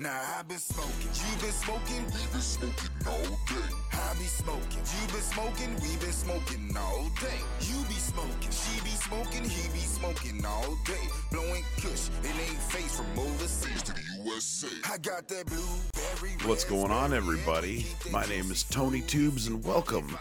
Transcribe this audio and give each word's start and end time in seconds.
Now 0.00 0.22
I've 0.38 0.46
been 0.46 0.58
smoking, 0.58 1.10
you 1.12 1.42
been 1.42 1.50
smoking, 1.50 2.04
we 2.04 2.30
been 2.30 2.40
smoking 2.40 2.90
all 3.04 3.36
day. 3.48 3.74
I 3.94 4.14
be 4.14 4.26
smoking, 4.26 4.78
you 4.78 5.12
been 5.12 5.22
smoking, 5.22 5.74
we 5.82 5.96
been 5.96 6.12
smoking 6.12 6.76
all 6.76 7.10
day. 7.20 7.40
You 7.62 7.84
be 7.88 7.94
smoking, 7.94 8.50
she 8.52 8.80
be 8.82 8.90
smoking, 8.90 9.42
he 9.42 9.68
be 9.72 9.80
smoking 9.80 10.46
all 10.46 10.78
day. 10.84 11.08
Blowing 11.32 11.64
kush, 11.78 12.10
it 12.22 12.26
ain't 12.26 12.62
face 12.70 12.96
from 12.96 13.18
overseas 13.18 13.82
to 13.82 13.92
the 13.92 14.02
USA. 14.22 14.68
I 14.88 14.98
got 14.98 15.26
that 15.26 15.46
blueberry. 15.46 16.36
What's 16.48 16.64
going 16.64 16.92
on, 16.92 17.12
everybody? 17.12 17.84
My 18.12 18.24
name 18.26 18.52
is 18.52 18.62
Tony 18.62 19.00
Tubes, 19.00 19.48
and 19.48 19.64
welcome 19.64 20.16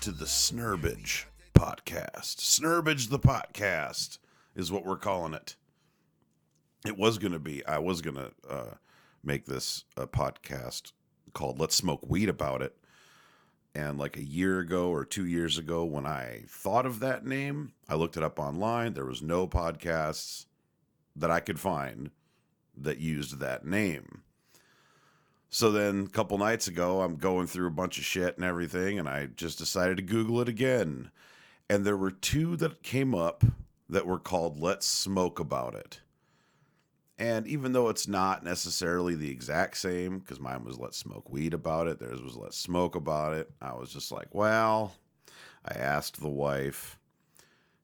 to 0.00 0.12
the 0.12 0.28
Snurbage 0.28 1.26
Podcast. 1.54 2.38
Snurbage 2.38 3.08
the 3.08 3.18
Podcast 3.18 4.18
is 4.54 4.70
what 4.70 4.86
we're 4.86 4.96
calling 4.96 5.34
it. 5.34 5.56
It 6.86 6.96
was 6.96 7.18
going 7.18 7.32
to 7.32 7.40
be, 7.40 7.66
I 7.66 7.80
was 7.80 8.00
going 8.00 8.14
to 8.14 8.30
uh, 8.48 8.74
make 9.22 9.46
this 9.46 9.84
a 9.96 10.06
podcast 10.06 10.92
called 11.32 11.58
Let's 11.58 11.76
Smoke 11.76 12.08
Weed 12.08 12.28
About 12.28 12.62
It. 12.62 12.76
And 13.74 13.98
like 13.98 14.16
a 14.16 14.24
year 14.24 14.58
ago 14.60 14.90
or 14.90 15.04
two 15.04 15.26
years 15.26 15.58
ago, 15.58 15.84
when 15.84 16.06
I 16.06 16.44
thought 16.48 16.86
of 16.86 17.00
that 17.00 17.24
name, 17.24 17.72
I 17.88 17.94
looked 17.94 18.16
it 18.16 18.22
up 18.22 18.38
online. 18.38 18.94
There 18.94 19.04
was 19.04 19.22
no 19.22 19.46
podcasts 19.46 20.46
that 21.14 21.30
I 21.30 21.40
could 21.40 21.60
find 21.60 22.10
that 22.76 22.98
used 22.98 23.38
that 23.38 23.64
name. 23.64 24.22
So 25.50 25.70
then 25.70 26.04
a 26.06 26.08
couple 26.10 26.38
nights 26.38 26.68
ago, 26.68 27.00
I'm 27.00 27.16
going 27.16 27.46
through 27.46 27.68
a 27.68 27.72
bunch 27.72 27.98
of 27.98 28.04
shit 28.04 28.36
and 28.36 28.44
everything, 28.44 28.98
and 28.98 29.08
I 29.08 29.26
just 29.26 29.58
decided 29.58 29.96
to 29.96 30.02
Google 30.02 30.40
it 30.40 30.48
again. 30.48 31.10
And 31.70 31.84
there 31.84 31.96
were 31.96 32.10
two 32.10 32.56
that 32.56 32.82
came 32.82 33.14
up 33.14 33.44
that 33.88 34.06
were 34.06 34.18
called 34.18 34.60
Let's 34.60 34.86
Smoke 34.86 35.40
About 35.40 35.74
It. 35.74 36.00
And 37.18 37.48
even 37.48 37.72
though 37.72 37.88
it's 37.88 38.06
not 38.06 38.44
necessarily 38.44 39.16
the 39.16 39.30
exact 39.30 39.76
same, 39.76 40.20
because 40.20 40.38
mine 40.38 40.64
was 40.64 40.78
Let's 40.78 40.98
Smoke 40.98 41.30
Weed 41.30 41.52
About 41.52 41.88
It, 41.88 41.98
theirs 41.98 42.22
was 42.22 42.36
Let's 42.36 42.56
Smoke 42.56 42.94
About 42.94 43.34
It, 43.34 43.50
I 43.60 43.74
was 43.74 43.92
just 43.92 44.12
like, 44.12 44.28
well, 44.32 44.94
I 45.64 45.74
asked 45.74 46.20
the 46.20 46.28
wife, 46.28 46.98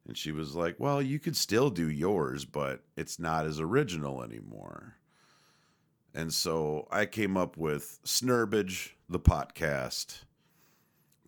and 0.07 0.17
she 0.17 0.31
was 0.31 0.55
like, 0.55 0.77
well, 0.79 1.03
you 1.03 1.19
could 1.19 1.37
still 1.37 1.69
do 1.69 1.91
yours, 1.91 2.45
but 2.45 2.85
it's 2.97 3.19
not 3.19 3.45
as 3.45 3.59
original 3.59 4.23
anymore. 4.23 4.95
And 6.15 6.33
so 6.33 6.87
I 6.93 7.07
came 7.07 7.37
up 7.37 7.57
with 7.57 7.99
Snurbage, 8.05 8.97
the 9.09 9.19
podcast, 9.19 10.23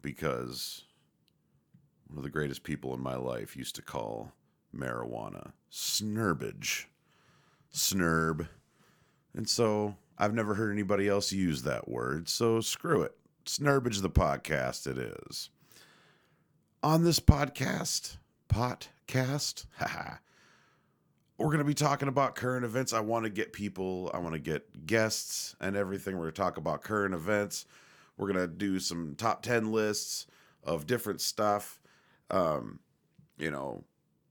because 0.01 0.85
one 2.07 2.19
of 2.19 2.23
the 2.23 2.31
greatest 2.31 2.63
people 2.63 2.95
in 2.95 3.01
my 3.01 3.17
life 3.17 3.57
used 3.57 3.75
to 3.75 3.83
call 3.83 4.33
marijuana 4.73 5.51
snurbage. 5.71 6.89
Snurb. 7.73 8.49
And 9.35 9.49
so 9.49 9.97
I've 10.19 10.35
never 10.35 10.55
heard 10.55 10.73
anybody 10.73 11.09
else 11.09 11.33
use 11.33 11.63
that 11.63 11.89
word, 11.89 12.29
so 12.29 12.61
screw 12.61 13.03
it. 13.03 13.17
Snurbage, 13.45 14.01
the 14.01 14.11
podcast, 14.11 14.87
it 14.87 14.99
is. 14.99 15.51
On 16.83 17.05
this 17.05 17.21
podcast, 17.21 18.17
podcast, 18.49 19.67
haha 19.79 20.17
we're 21.39 21.47
going 21.47 21.59
to 21.59 21.65
be 21.65 21.75
talking 21.75 22.09
about 22.09 22.35
current 22.35 22.65
events. 22.65 22.93
I 22.93 23.01
want 23.01 23.25
to 23.25 23.31
get 23.31 23.53
people, 23.53 24.11
I 24.15 24.19
want 24.19 24.35
to 24.35 24.39
get 24.39 24.87
guests 24.87 25.55
and 25.61 25.77
everything. 25.77 26.15
We're 26.15 26.25
going 26.25 26.35
to 26.35 26.41
talk 26.41 26.57
about 26.57 26.83
current 26.83 27.15
events. 27.15 27.67
We're 28.17 28.33
going 28.33 28.49
to 28.49 28.53
do 28.53 28.79
some 28.81 29.15
top 29.17 29.43
10 29.43 29.71
lists 29.71 30.27
of 30.65 30.87
different 30.87 31.21
stuff. 31.21 31.81
Um, 32.31 32.81
you 33.39 33.51
know, 33.51 33.85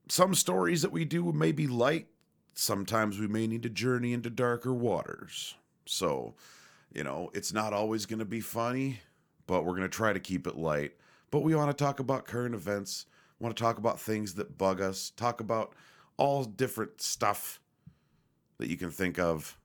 some 0.08 0.34
stories 0.34 0.82
that 0.82 0.90
we 0.90 1.04
do 1.04 1.32
may 1.32 1.52
be 1.52 1.66
light. 1.68 2.08
Sometimes 2.56 3.18
we 3.18 3.28
may 3.28 3.46
need 3.46 3.62
to 3.64 3.68
journey 3.68 4.14
into 4.14 4.30
darker 4.30 4.72
waters. 4.72 5.54
So, 5.84 6.34
you 6.92 7.04
know, 7.04 7.30
it's 7.34 7.52
not 7.52 7.74
always 7.74 8.06
going 8.06 8.18
to 8.18 8.24
be 8.24 8.40
funny, 8.40 9.00
but 9.46 9.64
we're 9.64 9.76
going 9.76 9.82
to 9.82 9.88
try 9.88 10.12
to 10.14 10.18
keep 10.18 10.46
it 10.46 10.56
light. 10.56 10.94
But 11.30 11.40
we 11.40 11.54
want 11.54 11.76
to 11.76 11.84
talk 11.84 12.00
about 12.00 12.24
current 12.24 12.54
events, 12.54 13.04
want 13.38 13.54
to 13.54 13.62
talk 13.62 13.76
about 13.76 14.00
things 14.00 14.34
that 14.34 14.56
bug 14.56 14.80
us, 14.80 15.10
talk 15.16 15.40
about 15.40 15.74
all 16.16 16.44
different 16.44 17.02
stuff 17.02 17.60
that 18.56 18.70
you 18.70 18.78
can 18.78 18.90
think 18.90 19.18
of. 19.18 19.58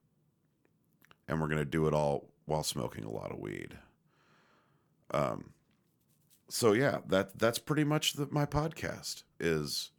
And 1.29 1.39
we're 1.39 1.47
going 1.47 1.59
to 1.59 1.65
do 1.65 1.87
it 1.87 1.93
all 1.93 2.27
while 2.45 2.63
smoking 2.63 3.05
a 3.05 3.11
lot 3.11 3.31
of 3.31 3.39
weed. 3.39 3.77
Um, 5.11 5.51
so 6.49 6.73
yeah, 6.73 6.97
that 7.07 7.39
that's 7.39 7.59
pretty 7.59 7.85
much 7.85 8.13
the, 8.13 8.27
my 8.31 8.45
podcast 8.45 9.23
is 9.39 9.91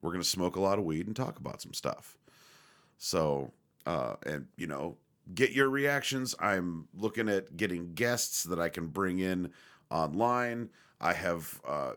we're 0.00 0.10
going 0.10 0.22
to 0.22 0.28
smoke 0.28 0.54
a 0.54 0.60
lot 0.60 0.78
of 0.78 0.84
weed 0.84 1.08
and 1.08 1.16
talk 1.16 1.38
about 1.40 1.60
some 1.60 1.74
stuff. 1.74 2.16
So, 2.98 3.52
uh, 3.84 4.16
and 4.24 4.46
you 4.56 4.66
know, 4.66 4.96
get 5.34 5.52
your 5.52 5.68
reactions. 5.68 6.34
I'm 6.38 6.88
looking 6.94 7.28
at 7.28 7.56
getting 7.56 7.94
guests 7.94 8.44
that 8.44 8.58
I 8.58 8.68
can 8.68 8.88
bring 8.88 9.18
in 9.18 9.52
online. 9.90 10.70
I 11.00 11.12
have 11.12 11.60
uh, 11.66 11.92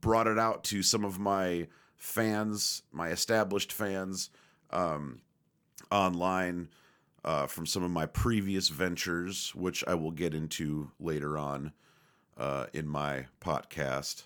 brought 0.00 0.26
it 0.26 0.38
out 0.38 0.64
to 0.64 0.82
some 0.82 1.04
of 1.04 1.18
my 1.18 1.68
fans, 1.96 2.82
my 2.92 3.08
established 3.08 3.72
fans, 3.72 4.30
um, 4.70 5.20
online 5.90 6.68
uh, 7.24 7.46
from 7.46 7.66
some 7.66 7.82
of 7.82 7.90
my 7.90 8.06
previous 8.06 8.68
ventures, 8.68 9.54
which 9.54 9.84
I 9.86 9.94
will 9.94 10.10
get 10.10 10.34
into 10.34 10.90
later 10.98 11.38
on 11.38 11.72
uh, 12.36 12.66
in 12.72 12.88
my 12.88 13.26
podcast. 13.40 14.24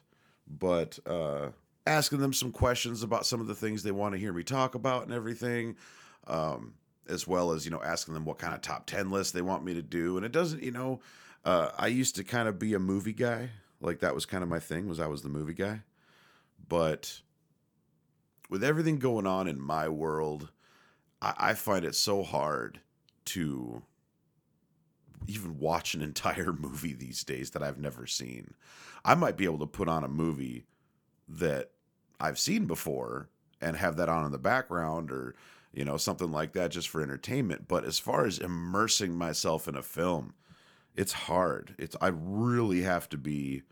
But 0.48 0.98
uh, 1.06 1.50
asking 1.86 2.20
them 2.20 2.32
some 2.32 2.52
questions 2.52 3.02
about 3.02 3.26
some 3.26 3.40
of 3.40 3.46
the 3.46 3.54
things 3.54 3.82
they 3.82 3.90
want 3.90 4.14
to 4.14 4.20
hear 4.20 4.32
me 4.32 4.42
talk 4.42 4.74
about 4.74 5.04
and 5.04 5.12
everything. 5.12 5.76
Um, 6.26 6.74
as 7.08 7.26
well 7.26 7.52
as 7.52 7.64
you 7.64 7.70
know 7.70 7.82
asking 7.82 8.14
them 8.14 8.24
what 8.24 8.38
kind 8.38 8.54
of 8.54 8.60
top 8.60 8.86
10 8.86 9.10
list 9.10 9.32
they 9.32 9.42
want 9.42 9.64
me 9.64 9.74
to 9.74 9.82
do. 9.82 10.16
And 10.16 10.26
it 10.26 10.32
doesn't 10.32 10.62
you 10.62 10.72
know 10.72 11.00
uh, 11.44 11.70
i 11.78 11.86
used 11.86 12.16
to 12.16 12.24
kind 12.24 12.48
of 12.48 12.58
be 12.58 12.74
a 12.74 12.78
movie 12.78 13.12
guy. 13.12 13.50
Like 13.80 14.00
that 14.00 14.14
was 14.14 14.26
kind 14.26 14.42
of 14.42 14.48
my 14.48 14.58
thing 14.58 14.88
was 14.88 15.00
i 15.00 15.06
was 15.06 15.22
the 15.22 15.28
movie 15.28 15.54
guy. 15.54 15.82
But 16.68 17.20
with 18.50 18.64
everything 18.64 18.98
going 18.98 19.26
on 19.26 19.48
in 19.48 19.60
my 19.60 19.88
world, 19.88 20.50
I, 21.22 21.34
I 21.38 21.54
find 21.54 21.84
it 21.84 21.94
so 21.94 22.22
hard 22.22 22.80
to 23.26 23.82
even 25.26 25.58
watch 25.58 25.94
an 25.94 26.02
entire 26.10 26.52
movie 26.52 26.94
these 26.94 27.24
days 27.24 27.50
that 27.50 27.62
I've 27.62 27.78
never 27.78 28.06
seen. 28.06 28.54
I 29.04 29.14
might 29.14 29.36
be 29.36 29.44
able 29.44 29.60
to 29.60 29.66
put 29.66 29.88
on 29.88 30.04
a 30.04 30.08
movie 30.08 30.66
that 31.28 31.70
I've 32.18 32.38
seen 32.38 32.66
before 32.66 33.28
and 33.60 33.76
have 33.76 33.96
that 33.96 34.08
on 34.08 34.24
in 34.24 34.32
the 34.32 34.38
background 34.38 35.10
or 35.10 35.34
you 35.76 35.84
know 35.84 35.96
something 35.96 36.32
like 36.32 36.52
that 36.52 36.70
just 36.70 36.88
for 36.88 37.02
entertainment 37.02 37.68
but 37.68 37.84
as 37.84 37.98
far 37.98 38.26
as 38.26 38.38
immersing 38.38 39.14
myself 39.14 39.68
in 39.68 39.76
a 39.76 39.82
film 39.82 40.34
it's 40.94 41.12
hard 41.12 41.74
it's 41.78 41.94
I 42.00 42.08
really 42.08 42.82
have 42.82 43.08
to 43.10 43.18
be 43.18 43.62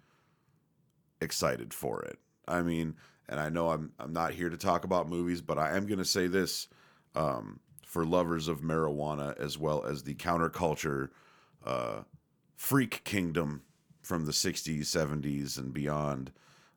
excited 1.20 1.75
for 1.75 2.03
it 2.03 2.19
I 2.47 2.62
mean 2.62 2.94
and 3.28 3.41
I 3.41 3.48
know 3.48 3.70
I'm 3.70 3.93
I'm 3.98 4.12
not 4.12 4.32
here 4.32 4.50
to 4.50 4.56
talk 4.56 4.84
about 4.84 5.09
movies, 5.09 5.41
but 5.41 5.59
I 5.59 5.76
am 5.76 5.87
going 5.87 5.98
to 5.98 6.04
say 6.04 6.26
this 6.26 6.69
um, 7.14 7.60
for 7.87 8.04
lovers 8.04 8.48
of 8.48 8.60
marijuana 8.60 9.38
as 9.38 9.59
well 9.59 9.84
as 9.84 10.03
the 10.03 10.14
counterculture 10.14 11.10
uh, 11.64 12.03
freak 12.56 13.03
kingdom 13.04 13.62
from 14.03 14.26
the 14.26 14.32
60s, 14.32 14.81
70s, 14.81 15.56
and 15.56 15.72
beyond. 15.72 16.32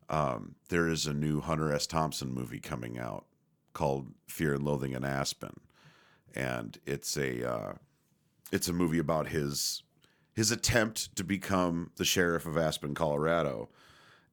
Um, 0.09 0.55
there 0.69 0.87
is 0.87 1.05
a 1.05 1.13
new 1.13 1.41
Hunter 1.41 1.73
S. 1.73 1.85
Thompson 1.85 2.33
movie 2.33 2.61
coming 2.61 2.97
out 2.97 3.25
called 3.77 4.07
Fear 4.27 4.55
and 4.55 4.63
Loathing 4.63 4.93
in 4.93 5.05
Aspen, 5.05 5.59
and 6.35 6.77
it's 6.85 7.15
a 7.17 7.49
uh, 7.49 7.73
it's 8.51 8.67
a 8.67 8.73
movie 8.73 8.99
about 8.99 9.29
his 9.29 9.83
his 10.33 10.51
attempt 10.51 11.15
to 11.15 11.23
become 11.23 11.91
the 11.95 12.05
sheriff 12.05 12.45
of 12.45 12.57
Aspen, 12.57 12.93
Colorado 12.93 13.69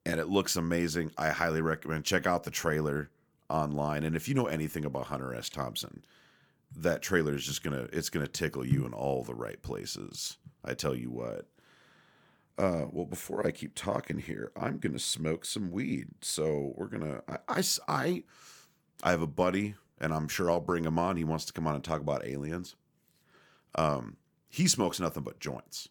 and 0.06 0.20
it 0.20 0.28
looks 0.28 0.56
amazing. 0.56 1.10
I 1.16 1.30
highly 1.30 1.60
recommend 1.60 2.04
check 2.04 2.26
out 2.26 2.44
the 2.44 2.50
trailer 2.50 3.10
online. 3.48 4.04
And 4.04 4.14
if 4.14 4.28
you 4.28 4.34
know 4.34 4.46
anything 4.46 4.84
about 4.84 5.06
Hunter 5.06 5.34
S. 5.34 5.48
Thompson, 5.48 6.04
that 6.76 7.02
trailer 7.02 7.34
is 7.34 7.46
just 7.46 7.62
gonna 7.62 7.88
it's 7.92 8.10
gonna 8.10 8.26
tickle 8.26 8.66
you 8.66 8.84
in 8.84 8.92
all 8.92 9.22
the 9.22 9.34
right 9.34 9.60
places. 9.62 10.36
I 10.64 10.74
tell 10.74 10.94
you 10.94 11.10
what. 11.10 11.46
Uh, 12.56 12.86
well, 12.92 13.06
before 13.06 13.44
I 13.46 13.50
keep 13.50 13.74
talking 13.74 14.18
here, 14.18 14.52
I'm 14.56 14.78
gonna 14.78 14.98
smoke 14.98 15.44
some 15.44 15.70
weed. 15.70 16.08
So 16.20 16.74
we're 16.76 16.88
gonna 16.88 17.22
I, 17.28 17.38
I 17.48 17.62
I 17.88 18.22
I 19.04 19.10
have 19.10 19.22
a 19.22 19.26
buddy, 19.26 19.74
and 20.00 20.14
I'm 20.14 20.28
sure 20.28 20.50
I'll 20.50 20.60
bring 20.60 20.84
him 20.84 20.98
on. 20.98 21.18
He 21.18 21.24
wants 21.24 21.44
to 21.44 21.52
come 21.52 21.66
on 21.66 21.74
and 21.74 21.84
talk 21.84 22.00
about 22.00 22.26
aliens. 22.26 22.74
Um, 23.74 24.16
he 24.48 24.66
smokes 24.66 24.98
nothing 24.98 25.22
but 25.22 25.38
joints. 25.38 25.90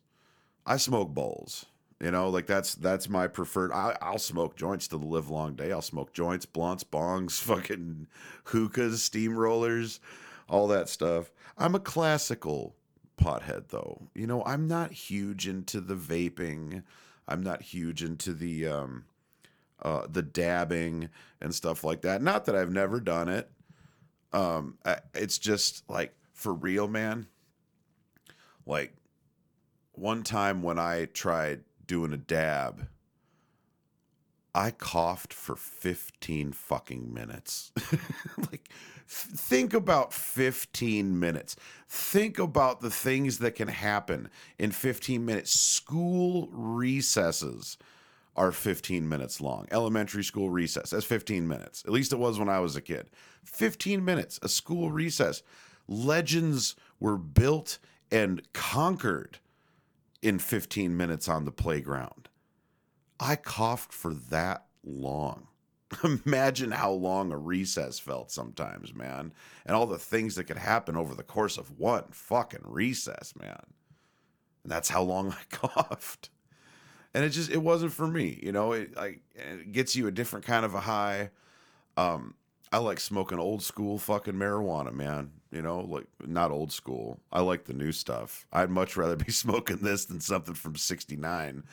I 0.66 0.78
smoke 0.78 1.10
bowls. 1.14 1.68
You 2.02 2.12
know, 2.12 2.28
like 2.28 2.48
that's 2.48 2.76
that's 2.76 3.08
my 3.08 3.28
preferred. 3.28 3.72
I, 3.72 3.96
I'll 4.02 4.18
smoke 4.18 4.58
joints 4.58 4.88
to 4.90 4.98
the 4.98 5.06
live 5.06 5.30
long 5.30 5.56
day. 5.56 5.72
I'll 5.72 5.82
smoke 5.82 6.12
joints, 6.12 6.46
blunts, 6.46 6.84
bongs, 6.84 7.32
fucking 7.42 8.08
hookahs, 8.46 9.08
steamrollers, 9.08 10.00
all 10.50 10.68
that 10.68 10.90
stuff. 10.90 11.32
I'm 11.58 11.76
a 11.76 11.80
classical 11.80 12.76
pothead, 13.18 13.70
though. 13.70 14.10
You 14.16 14.28
know, 14.28 14.44
I'm 14.44 14.68
not 14.68 14.92
huge 14.92 15.48
into 15.48 15.80
the 15.80 15.96
vaping. 15.96 16.84
I'm 17.28 17.44
not 17.44 17.62
huge 17.62 18.04
into 18.04 18.34
the 18.34 18.68
um, 18.68 19.06
uh, 19.84 20.08
the 20.10 20.22
dabbing 20.22 21.10
and 21.42 21.54
stuff 21.54 21.84
like 21.84 22.02
that. 22.02 22.22
Not 22.22 22.46
that 22.46 22.56
I've 22.56 22.72
never 22.72 23.00
done 23.00 23.30
it. 23.30 23.50
Um, 24.32 24.78
it's 25.14 25.38
just 25.38 25.88
like 25.90 26.16
for 26.34 26.54
real, 26.54 26.88
man. 26.88 27.28
Like 28.66 28.96
one 29.92 30.24
time 30.24 30.64
when 30.64 30.80
I 30.80 31.06
tried 31.06 31.62
doing 31.86 32.14
a 32.14 32.18
dab, 32.18 32.88
I 34.56 34.72
coughed 34.72 35.34
for 35.34 35.56
15 35.56 36.54
fucking 36.54 37.14
minutes. 37.14 37.72
like, 38.38 38.70
think 39.08 39.74
about 39.74 40.14
15 40.14 41.20
minutes. 41.20 41.56
Think 41.88 42.38
about 42.38 42.82
the 42.82 42.92
things 42.92 43.40
that 43.40 43.56
can 43.56 43.68
happen 43.68 44.30
in 44.60 44.72
15 44.72 45.26
minutes. 45.26 45.52
School 45.52 46.50
recesses 46.52 47.78
are 48.36 48.52
15 48.52 49.08
minutes 49.08 49.40
long. 49.40 49.68
Elementary 49.72 50.24
school 50.24 50.50
recess, 50.50 50.90
that's 50.90 51.06
15 51.06 51.48
minutes. 51.48 51.84
At 51.86 51.92
least 51.92 52.14
it 52.14 52.20
was 52.20 52.40
when 52.40 52.50
I 52.50 52.60
was 52.60 52.76
a 52.76 52.82
kid. 52.82 53.10
15 53.44 54.04
minutes, 54.04 54.40
a 54.42 54.50
school 54.50 54.92
recess. 54.92 55.44
Legends 55.88 56.76
were 57.00 57.18
built 57.18 57.78
and 58.12 58.42
conquered 58.54 59.40
in 60.22 60.40
15 60.40 60.96
minutes 60.96 61.28
on 61.28 61.46
the 61.46 61.52
playground. 61.52 62.30
I 63.20 63.36
coughed 63.36 63.94
for 63.94 64.14
that 64.14 64.66
long. 64.84 65.48
Imagine 66.26 66.72
how 66.72 66.92
long 66.92 67.32
a 67.32 67.38
recess 67.38 68.00
felt 68.00 68.32
sometimes, 68.32 68.94
man. 68.94 69.34
And 69.66 69.76
all 69.76 69.86
the 69.86 69.98
things 69.98 70.36
that 70.36 70.46
could 70.46 70.58
happen 70.58 70.96
over 70.96 71.14
the 71.14 71.24
course 71.24 71.58
of 71.58 71.78
one 71.80 72.06
fucking 72.12 72.64
recess, 72.64 73.34
man. 73.40 73.64
And 74.64 74.72
that's 74.72 74.90
how 74.90 75.04
long 75.04 75.32
I 75.32 75.44
coughed. 75.56 76.30
And 77.14 77.24
it 77.24 77.30
just 77.30 77.52
it 77.52 77.62
wasn't 77.62 77.94
for 77.94 78.08
me, 78.08 78.40
you 78.42 78.52
know, 78.52 78.72
it 78.72 78.96
like 78.96 79.22
it 79.36 79.72
gets 79.72 79.96
you 79.96 80.08
a 80.08 80.12
different 80.12 80.46
kind 80.46 80.66
of 80.66 80.74
a 80.74 80.80
high. 80.80 81.30
Um 81.98 82.36
I 82.72 82.80
like 82.80 83.00
smoking 83.00 83.38
old 83.38 83.62
school 83.62 84.00
fucking 84.00 84.34
marijuana, 84.34 84.92
man. 84.92 85.32
You 85.52 85.62
know, 85.62 85.82
like 85.82 86.08
not 86.26 86.50
old 86.50 86.72
school. 86.72 87.20
I 87.32 87.42
like 87.42 87.66
the 87.66 87.74
new 87.74 87.92
stuff. 87.92 88.48
I'd 88.52 88.72
much 88.72 88.98
rather 88.98 89.16
be 89.16 89.32
smoking 89.32 89.78
this 89.78 90.06
than 90.06 90.20
something 90.20 90.56
from 90.56 90.76
69 90.76 91.64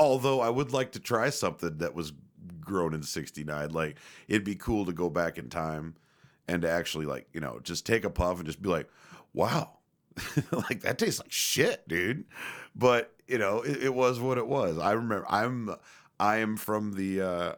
although 0.00 0.40
I 0.40 0.48
would 0.48 0.72
like 0.72 0.92
to 0.92 0.98
try 0.98 1.28
something 1.28 1.76
that 1.76 1.94
was 1.94 2.12
grown 2.60 2.94
in 2.94 3.02
69 3.02 3.70
like 3.70 3.98
it'd 4.28 4.44
be 4.44 4.54
cool 4.54 4.86
to 4.86 4.92
go 4.92 5.10
back 5.10 5.36
in 5.36 5.50
time 5.50 5.94
and 6.48 6.62
to 6.62 6.70
actually 6.70 7.04
like 7.04 7.28
you 7.32 7.40
know 7.40 7.60
just 7.62 7.86
take 7.86 8.04
a 8.04 8.10
puff 8.10 8.38
and 8.38 8.46
just 8.46 8.62
be 8.62 8.70
like 8.70 8.88
wow 9.34 9.78
like 10.52 10.80
that 10.82 10.98
tastes 10.98 11.20
like 11.20 11.32
shit 11.32 11.86
dude. 11.88 12.24
But 12.74 13.12
you 13.26 13.38
know 13.38 13.62
it, 13.62 13.84
it, 13.84 13.94
was 13.94 14.20
what 14.20 14.38
it 14.38 14.46
was. 14.46 14.78
I 14.78 14.92
remember 14.92 15.26
i'm 15.28 15.74
i 16.18 16.38
am 16.38 16.56
from 16.56 16.92
the 16.92 17.22
uh 17.22 17.52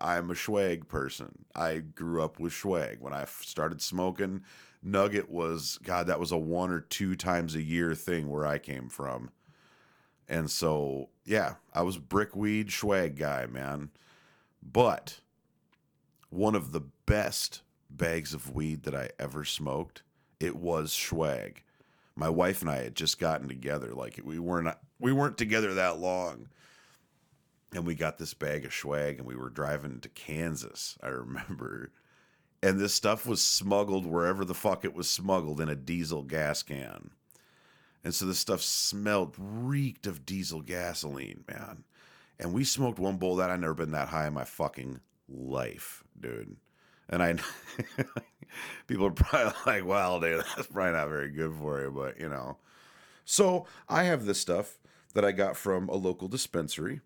i'm 0.00 0.30
a 0.30 0.36
swag 0.36 0.88
person. 0.88 1.44
I 1.54 1.78
grew 1.78 2.22
up 2.22 2.38
with 2.38 2.52
swag 2.52 2.98
when 3.00 3.12
i 3.12 3.24
started 3.24 3.80
smoking 3.80 4.42
nugget 4.82 5.28
was 5.28 5.78
god 5.82 6.06
that 6.06 6.18
was 6.18 6.32
a 6.32 6.38
one 6.38 6.70
or 6.70 6.80
two 6.80 7.14
times 7.14 7.54
a 7.54 7.62
year 7.62 7.94
thing 7.94 8.28
where 8.28 8.46
i 8.46 8.58
came 8.58 8.88
from. 8.88 9.30
And 10.30 10.48
so, 10.48 11.08
yeah, 11.24 11.54
I 11.74 11.82
was 11.82 11.98
brickweed 11.98 12.70
swag 12.70 13.18
guy, 13.18 13.46
man. 13.46 13.90
But 14.62 15.18
one 16.30 16.54
of 16.54 16.70
the 16.70 16.82
best 17.04 17.62
bags 17.90 18.32
of 18.32 18.54
weed 18.54 18.84
that 18.84 18.94
I 18.94 19.10
ever 19.18 19.44
smoked, 19.44 20.04
it 20.40 20.56
was 20.56 20.92
swag. 20.92 21.62
My 22.16 22.28
wife 22.28 22.62
and 22.62 22.70
I 22.70 22.82
had 22.82 22.96
just 22.96 23.20
gotten 23.20 23.46
together. 23.46 23.92
Like 23.94 24.20
we 24.24 24.38
weren't 24.38 24.74
we 24.98 25.12
weren't 25.12 25.38
together 25.38 25.74
that 25.74 26.00
long. 26.00 26.48
And 27.72 27.86
we 27.86 27.94
got 27.94 28.18
this 28.18 28.34
bag 28.34 28.64
of 28.64 28.74
swag 28.74 29.18
and 29.18 29.26
we 29.26 29.36
were 29.36 29.48
driving 29.48 30.00
to 30.00 30.08
Kansas, 30.08 30.98
I 31.02 31.08
remember. 31.08 31.92
And 32.62 32.78
this 32.78 32.92
stuff 32.92 33.26
was 33.26 33.42
smuggled 33.42 34.04
wherever 34.04 34.44
the 34.44 34.54
fuck 34.54 34.84
it 34.84 34.94
was 34.94 35.08
smuggled 35.08 35.60
in 35.60 35.68
a 35.68 35.76
diesel 35.76 36.22
gas 36.22 36.62
can. 36.62 37.10
And 38.02 38.14
so 38.14 38.26
this 38.26 38.38
stuff 38.38 38.60
smelled, 38.62 39.34
reeked 39.38 40.06
of 40.06 40.26
diesel 40.26 40.62
gasoline, 40.62 41.44
man. 41.46 41.84
And 42.38 42.52
we 42.52 42.64
smoked 42.64 42.98
one 42.98 43.18
bowl 43.18 43.36
that 43.36 43.50
I'd 43.50 43.60
never 43.60 43.74
been 43.74 43.92
that 43.92 44.08
high 44.08 44.26
in 44.26 44.34
my 44.34 44.44
fucking 44.44 45.00
life, 45.28 46.02
dude. 46.18 46.56
And 47.10 47.22
I, 47.22 47.34
people 48.86 49.06
are 49.06 49.10
probably 49.10 49.52
like, 49.66 49.84
well, 49.84 50.20
dude, 50.20 50.44
that's 50.56 50.68
probably 50.68 50.92
not 50.92 51.08
very 51.08 51.28
good 51.28 51.54
for 51.60 51.82
you, 51.82 51.90
but 51.90 52.18
you 52.18 52.28
know. 52.28 52.56
So 53.24 53.66
I 53.88 54.04
have 54.04 54.24
this 54.24 54.40
stuff 54.40 54.78
that 55.14 55.24
I 55.24 55.32
got 55.32 55.56
from 55.56 55.88
a 55.88 55.96
local 55.96 56.28
dispensary. 56.28 57.00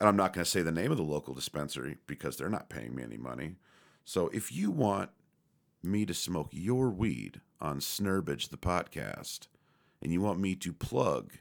And 0.00 0.08
I'm 0.08 0.16
not 0.16 0.32
going 0.32 0.44
to 0.44 0.50
say 0.50 0.62
the 0.62 0.72
name 0.72 0.90
of 0.90 0.98
the 0.98 1.02
local 1.02 1.34
dispensary 1.34 1.96
because 2.06 2.36
they're 2.36 2.48
not 2.48 2.68
paying 2.68 2.94
me 2.94 3.02
any 3.02 3.16
money. 3.16 3.56
So 4.04 4.28
if 4.28 4.52
you 4.52 4.70
want 4.70 5.10
me 5.82 6.04
to 6.06 6.14
smoke 6.14 6.48
your 6.52 6.90
weed 6.90 7.40
on 7.60 7.80
Snurbage 7.80 8.48
the 8.48 8.58
podcast, 8.58 9.48
and 10.02 10.12
you 10.12 10.20
want 10.20 10.38
me 10.38 10.54
to 10.54 10.72
plug 10.72 11.32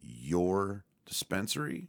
your 0.00 0.84
dispensary, 1.06 1.88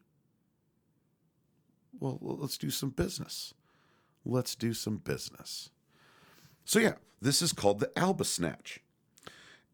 well, 2.00 2.20
let's 2.22 2.58
do 2.58 2.70
some 2.70 2.92
business. 2.92 3.54
Let's 4.28 4.56
do 4.56 4.74
some 4.74 4.98
business. 4.98 5.70
So, 6.66 6.80
yeah, 6.80 6.96
this 7.22 7.42
is 7.42 7.54
called 7.54 7.80
the 7.80 7.98
Alba 7.98 8.26
Snatch. 8.26 8.80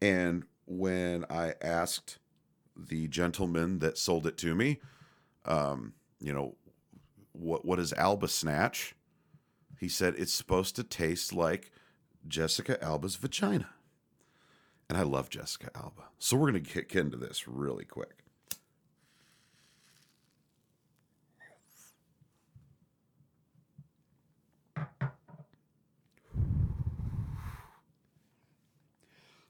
And 0.00 0.44
when 0.66 1.24
I 1.28 1.54
asked 1.60 2.18
the 2.76 3.08
gentleman 3.08 3.80
that 3.80 3.98
sold 3.98 4.26
it 4.26 4.38
to 4.38 4.54
me, 4.54 4.80
um, 5.44 5.94
you 6.20 6.32
know, 6.32 6.56
what 7.32 7.64
what 7.64 7.80
is 7.80 7.92
Alba 7.94 8.28
Snatch? 8.28 8.94
He 9.80 9.88
said 9.88 10.14
it's 10.16 10.32
supposed 10.32 10.76
to 10.76 10.84
taste 10.84 11.32
like 11.32 11.72
Jessica 12.26 12.82
Alba's 12.82 13.16
vagina. 13.16 13.70
And 14.88 14.96
I 14.96 15.02
love 15.02 15.30
Jessica 15.30 15.70
Alba. 15.74 16.04
So 16.18 16.36
we're 16.36 16.50
going 16.50 16.62
to 16.62 16.70
kick 16.70 16.94
into 16.94 17.16
this 17.16 17.48
really 17.48 17.84
quick. 17.84 18.23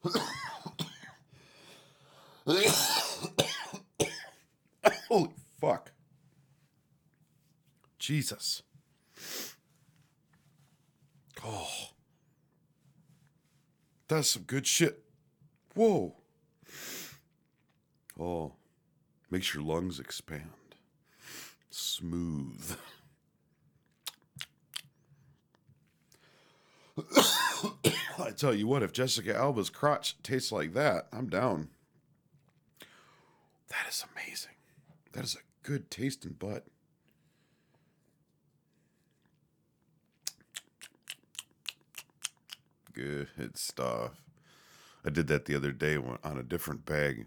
Holy 5.09 5.31
fuck. 5.61 5.93
Jesus. 7.99 8.63
Oh. 11.45 11.69
That's 14.09 14.29
some 14.29 14.43
good 14.43 14.67
shit. 14.67 15.03
Whoa. 15.75 16.15
Oh, 18.21 18.53
makes 19.31 19.55
your 19.55 19.65
lungs 19.65 19.99
expand. 19.99 20.51
Smooth. 21.71 22.77
I 28.25 28.31
tell 28.31 28.55
you 28.55 28.67
what, 28.67 28.83
if 28.83 28.93
Jessica 28.93 29.37
Alba's 29.37 29.69
crotch 29.69 30.17
tastes 30.23 30.51
like 30.51 30.73
that, 30.73 31.09
I'm 31.13 31.29
down. 31.29 31.69
That 33.69 33.87
is 33.89 34.05
amazing. 34.15 34.55
That 35.13 35.25
is 35.25 35.35
a 35.35 35.67
good 35.67 35.91
tasting 35.91 36.33
butt. 36.33 36.65
Good 42.95 43.59
stuff. 43.59 44.13
I 45.05 45.11
did 45.11 45.27
that 45.27 45.45
the 45.45 45.55
other 45.55 45.73
day 45.73 45.97
on 45.97 46.39
a 46.39 46.43
different 46.43 46.87
bag. 46.87 47.27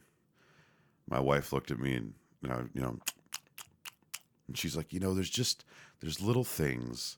My 1.08 1.20
wife 1.20 1.54
looked 1.54 1.70
at 1.70 1.80
me 1.80 1.94
and 1.94 2.13
you 2.74 2.82
know, 2.82 2.98
and 4.48 4.58
she's 4.58 4.75
like, 4.75 4.94
you 4.94 5.00
know, 5.00 5.13
there's 5.13 5.30
just 5.30 5.63
there's 6.00 6.22
little 6.22 6.44
things 6.44 7.18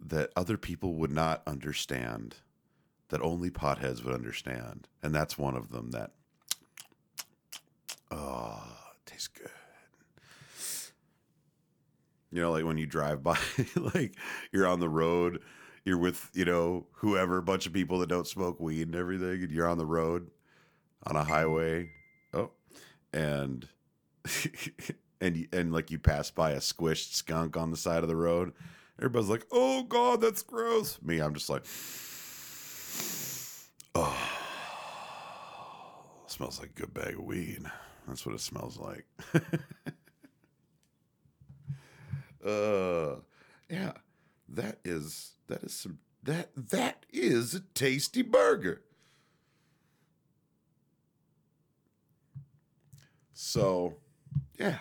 that 0.00 0.30
other 0.36 0.56
people 0.56 0.94
would 0.94 1.12
not 1.12 1.42
understand, 1.46 2.36
that 3.08 3.22
only 3.22 3.50
potheads 3.50 4.04
would 4.04 4.14
understand, 4.14 4.88
and 5.02 5.14
that's 5.14 5.38
one 5.38 5.56
of 5.56 5.70
them. 5.70 5.90
That 5.90 6.12
oh, 8.10 8.62
tastes 9.06 9.28
good. 9.28 9.50
You 12.30 12.42
know, 12.42 12.52
like 12.52 12.64
when 12.64 12.76
you 12.76 12.86
drive 12.86 13.22
by, 13.22 13.38
like 13.94 14.14
you're 14.52 14.66
on 14.66 14.80
the 14.80 14.88
road 14.88 15.40
you're 15.88 15.98
with 15.98 16.30
you 16.34 16.44
know 16.44 16.86
whoever 16.92 17.38
a 17.38 17.42
bunch 17.42 17.66
of 17.66 17.72
people 17.72 17.98
that 17.98 18.10
don't 18.10 18.26
smoke 18.26 18.60
weed 18.60 18.86
and 18.86 18.94
everything 18.94 19.42
and 19.42 19.50
you're 19.50 19.66
on 19.66 19.78
the 19.78 19.86
road 19.86 20.30
on 21.04 21.16
a 21.16 21.24
highway 21.24 21.90
oh 22.34 22.50
and 23.12 23.66
and 25.20 25.48
and 25.50 25.72
like 25.72 25.90
you 25.90 25.98
pass 25.98 26.30
by 26.30 26.50
a 26.50 26.58
squished 26.58 27.14
skunk 27.14 27.56
on 27.56 27.70
the 27.70 27.76
side 27.76 28.02
of 28.02 28.08
the 28.08 28.16
road 28.16 28.52
everybody's 28.98 29.30
like 29.30 29.46
oh 29.50 29.82
god 29.84 30.20
that's 30.20 30.42
gross 30.42 31.00
me 31.02 31.20
i'm 31.20 31.32
just 31.32 31.48
like 31.48 31.64
oh 33.94 34.16
smells 36.26 36.60
like 36.60 36.70
a 36.70 36.80
good 36.80 36.94
bag 36.94 37.14
of 37.14 37.24
weed 37.24 37.62
that's 38.06 38.24
what 38.24 38.34
it 38.34 38.40
smells 38.40 38.78
like 38.78 39.06
uh 42.46 43.16
yeah 43.68 43.92
that 44.48 44.78
is 44.84 45.32
that 45.48 45.62
is 45.62 45.74
some 45.74 45.98
that 46.22 46.50
that 46.54 47.06
is 47.10 47.54
a 47.54 47.60
tasty 47.60 48.22
burger. 48.22 48.82
So, 53.32 53.94
yeah, 54.58 54.78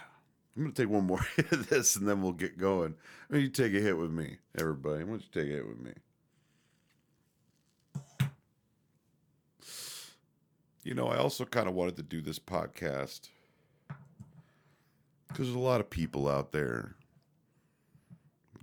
I'm 0.56 0.64
gonna 0.64 0.74
take 0.74 0.90
one 0.90 1.06
more 1.06 1.26
hit 1.36 1.52
of 1.52 1.70
this, 1.70 1.96
and 1.96 2.08
then 2.08 2.22
we'll 2.22 2.34
get 2.34 2.58
going. 2.58 2.96
I 3.30 3.34
mean, 3.34 3.44
you 3.44 3.50
take 3.50 3.74
a 3.74 3.80
hit 3.80 3.98
with 3.98 4.12
me, 4.12 4.38
everybody. 4.60 5.04
Why 5.04 5.12
don't 5.12 5.22
you 5.22 5.42
take 5.42 5.52
a 5.52 5.56
hit 5.56 5.68
with 5.68 5.80
me? 5.80 5.94
You 10.88 10.94
know, 10.94 11.10
I 11.10 11.18
also 11.18 11.44
kind 11.44 11.68
of 11.68 11.74
wanted 11.74 11.98
to 11.98 12.02
do 12.02 12.22
this 12.22 12.40
podcast 12.40 13.28
because 15.28 15.48
there's 15.48 15.50
a 15.50 15.60
lot 15.60 15.82
of 15.82 15.90
people 15.90 16.30
out 16.30 16.54
there 16.54 16.96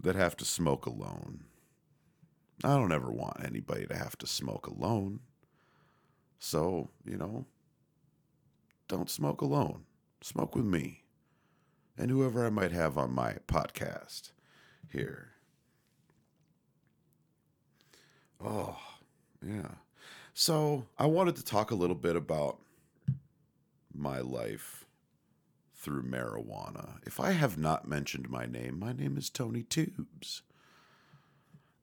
that 0.03 0.17
have 0.17 0.35
to 0.39 0.47
smoke 0.47 0.87
alone. 0.87 1.45
I 2.65 2.79
don't 2.79 2.93
ever 2.93 3.13
want 3.13 3.45
anybody 3.45 3.87
to 3.89 3.95
have 3.95 4.17
to 4.17 4.27
smoke 4.27 4.67
alone. 4.67 5.21
So, 6.39 6.89
you 7.05 7.19
know, 7.19 7.45
don't 8.89 9.11
smoke 9.11 9.43
alone. 9.43 9.85
Smoke 10.23 10.57
with 10.57 10.65
me 10.65 11.05
and 11.99 12.11
whoever 12.11 12.47
I 12.47 12.49
might 12.49 12.73
have 12.73 12.97
on 12.97 13.15
my 13.15 13.35
podcast 13.47 14.31
here. 14.91 15.33
Oh, 18.43 18.79
yeah. 19.47 19.73
So 20.37 20.87
I 20.99 21.07
wanted 21.07 21.37
to 21.37 21.45
talk 21.45 21.71
a 21.71 21.77
little 21.77 21.95
bit 21.95 22.17
about 22.17 22.59
my 23.95 24.19
life 24.19 24.85
through 25.77 26.03
marijuana. 26.03 26.99
If 27.07 27.21
I 27.21 27.31
have 27.31 27.57
not 27.57 27.87
mentioned 27.87 28.29
my 28.29 28.45
name, 28.45 28.81
my 28.81 28.93
name 28.93 29.17
is 29.17 29.31
Tony 29.31 29.63
Tubes. 29.63 30.43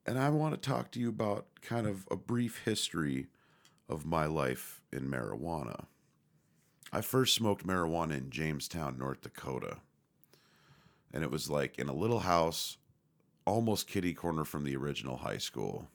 And 0.06 0.20
I 0.20 0.28
want 0.28 0.54
to 0.54 0.70
talk 0.70 0.92
to 0.92 1.00
you 1.00 1.08
about 1.08 1.46
kind 1.62 1.88
of 1.88 2.06
a 2.12 2.18
brief 2.18 2.64
history 2.66 3.28
of 3.88 4.06
my 4.06 4.26
life 4.26 4.82
in 4.92 5.10
marijuana. 5.10 5.86
I 6.92 7.00
first 7.00 7.34
smoked 7.34 7.66
marijuana 7.66 8.18
in 8.18 8.32
Jamestown, 8.32 8.98
North 8.98 9.22
Dakota. 9.22 9.78
And 11.14 11.24
it 11.24 11.32
was 11.32 11.50
like 11.50 11.80
in 11.80 11.88
a 11.88 11.94
little 11.94 12.20
house, 12.20 12.76
almost 13.46 13.88
kitty 13.88 14.14
corner 14.14 14.44
from 14.44 14.66
the 14.66 14.76
original 14.76 15.16
high 15.16 15.38
school. 15.38 15.88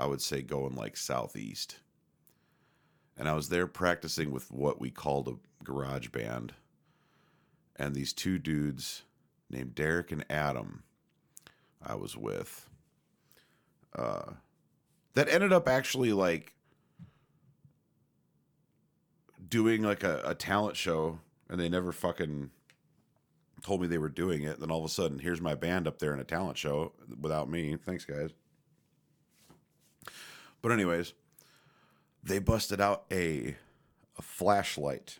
I 0.00 0.06
would 0.06 0.22
say 0.22 0.40
going 0.40 0.74
like 0.74 0.96
southeast. 0.96 1.76
And 3.18 3.28
I 3.28 3.34
was 3.34 3.50
there 3.50 3.66
practicing 3.66 4.30
with 4.30 4.50
what 4.50 4.80
we 4.80 4.90
called 4.90 5.28
a 5.28 5.64
garage 5.64 6.08
band. 6.08 6.54
And 7.76 7.94
these 7.94 8.14
two 8.14 8.38
dudes 8.38 9.02
named 9.50 9.74
Derek 9.74 10.10
and 10.10 10.24
Adam, 10.30 10.84
I 11.84 11.96
was 11.96 12.16
with. 12.16 12.66
Uh, 13.94 14.32
that 15.12 15.28
ended 15.28 15.52
up 15.52 15.68
actually 15.68 16.14
like 16.14 16.54
doing 19.46 19.82
like 19.82 20.02
a, 20.02 20.22
a 20.24 20.34
talent 20.34 20.76
show 20.76 21.18
and 21.50 21.60
they 21.60 21.68
never 21.68 21.92
fucking 21.92 22.50
told 23.62 23.82
me 23.82 23.86
they 23.86 23.98
were 23.98 24.08
doing 24.08 24.44
it. 24.44 24.60
Then 24.60 24.70
all 24.70 24.78
of 24.78 24.86
a 24.86 24.88
sudden, 24.88 25.18
here's 25.18 25.42
my 25.42 25.54
band 25.54 25.86
up 25.86 25.98
there 25.98 26.14
in 26.14 26.20
a 26.20 26.24
talent 26.24 26.56
show 26.56 26.92
without 27.20 27.50
me. 27.50 27.76
Thanks, 27.76 28.06
guys. 28.06 28.30
But 30.62 30.72
anyways, 30.72 31.14
they 32.22 32.38
busted 32.38 32.80
out 32.80 33.04
a 33.10 33.56
a 34.18 34.22
flashlight, 34.22 35.18